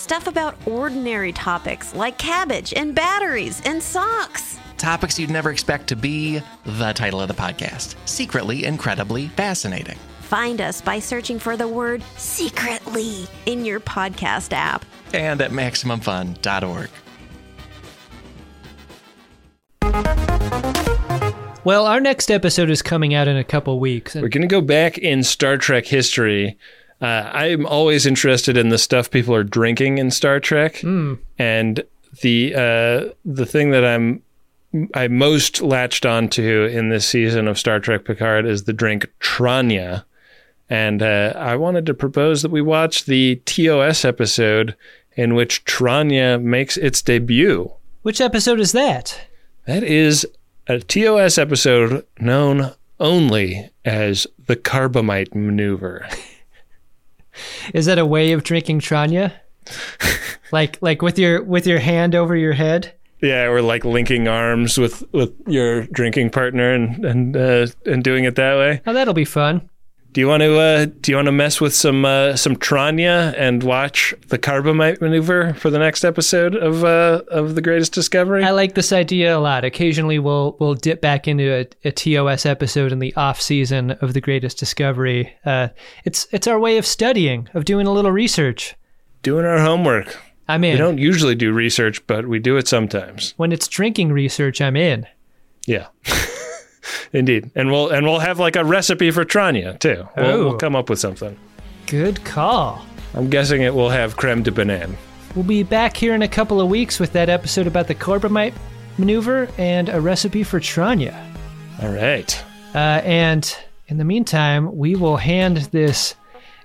[0.00, 4.58] Stuff about ordinary topics like cabbage and batteries and socks.
[4.78, 9.98] Topics you'd never expect to be the title of the podcast Secretly Incredibly Fascinating.
[10.22, 16.88] Find us by searching for the word secretly in your podcast app and at MaximumFun.org.
[21.62, 24.14] Well, our next episode is coming out in a couple weeks.
[24.14, 26.56] We're going to go back in Star Trek history.
[27.00, 31.18] Uh, I'm always interested in the stuff people are drinking in Star Trek, mm.
[31.38, 31.82] and
[32.20, 34.22] the uh, the thing that I'm
[34.94, 40.04] I most latched onto in this season of Star Trek Picard is the drink Tranya.
[40.68, 44.76] And uh, I wanted to propose that we watch the TOS episode
[45.16, 47.72] in which Tranya makes its debut.
[48.02, 49.20] Which episode is that?
[49.66, 50.24] That is
[50.68, 56.06] a TOS episode known only as the Corbomite Maneuver.
[57.74, 59.32] is that a way of drinking Tranya?
[60.52, 62.92] like like with your with your hand over your head?
[63.22, 68.24] Yeah, or like linking arms with with your drinking partner and and uh, and doing
[68.24, 68.80] it that way.
[68.86, 69.69] Oh, that'll be fun.
[70.12, 73.32] Do you want to uh, do you want to mess with some uh, some Tranya
[73.36, 78.42] and watch the Corbomite maneuver for the next episode of uh, of the Greatest Discovery?
[78.42, 79.64] I like this idea a lot.
[79.64, 84.12] Occasionally, we'll we'll dip back into a, a TOS episode in the off season of
[84.12, 85.32] the Greatest Discovery.
[85.44, 85.68] Uh,
[86.04, 88.74] it's it's our way of studying, of doing a little research,
[89.22, 90.18] doing our homework.
[90.48, 90.72] I'm in.
[90.72, 93.34] We don't usually do research, but we do it sometimes.
[93.36, 95.06] When it's drinking research, I'm in.
[95.68, 95.86] Yeah.
[97.12, 100.06] Indeed, and we'll and we'll have like a recipe for Tranya too.
[100.16, 101.36] We'll, we'll come up with something.
[101.86, 102.84] Good call.
[103.14, 104.94] I'm guessing it will have creme de banane.
[105.34, 108.54] We'll be back here in a couple of weeks with that episode about the Corbomite
[108.98, 111.16] maneuver and a recipe for Tranya.
[111.82, 112.44] All right.
[112.74, 113.56] Uh, and
[113.88, 116.14] in the meantime, we will hand this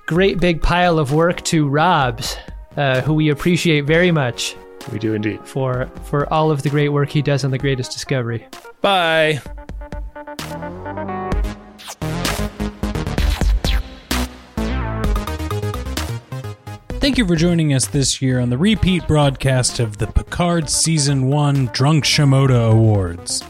[0.05, 2.37] great big pile of work to Robs,
[2.77, 4.55] uh, who we appreciate very much.
[4.91, 5.39] We do indeed.
[5.43, 8.47] For for all of the great work he does on the greatest discovery.
[8.81, 9.41] Bye.
[17.05, 21.27] Thank you for joining us this year on the repeat broadcast of the Picard Season
[21.27, 23.43] 1 Drunk Shimoda Awards.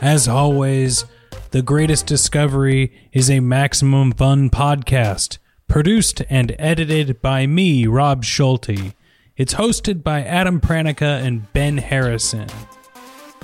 [0.00, 1.06] As always,
[1.50, 8.94] The Greatest Discovery is a Maximum Fun podcast, produced and edited by me, Rob Schulte.
[9.36, 12.46] It's hosted by Adam Pranica and Ben Harrison.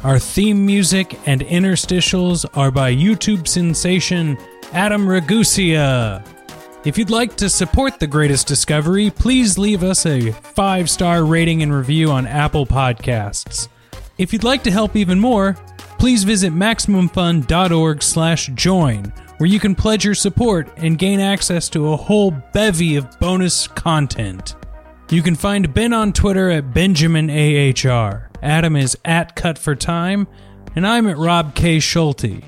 [0.04, 4.38] Our theme music and interstitials are by YouTube sensation
[4.72, 6.35] Adam Ragusea.
[6.86, 11.64] If you'd like to support The Greatest Discovery, please leave us a five star rating
[11.64, 13.66] and review on Apple Podcasts.
[14.18, 15.54] If you'd like to help even more,
[15.98, 22.30] please visit MaximumFun.org/join, where you can pledge your support and gain access to a whole
[22.30, 24.54] bevy of bonus content.
[25.10, 28.28] You can find Ben on Twitter at BenjaminAHR.
[28.44, 30.28] Adam is at Cut for Time,
[30.76, 31.80] and I'm at Rob K.
[31.80, 32.44] Schulte.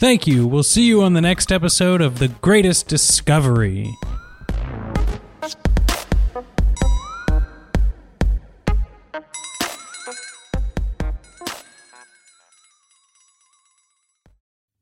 [0.00, 0.46] Thank you.
[0.46, 3.94] We'll see you on the next episode of The Greatest Discovery.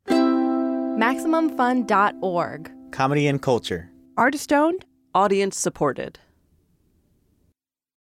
[0.07, 2.71] MaximumFun.org.
[2.93, 3.91] Comedy and culture.
[4.17, 6.21] Artist owned, audience supported.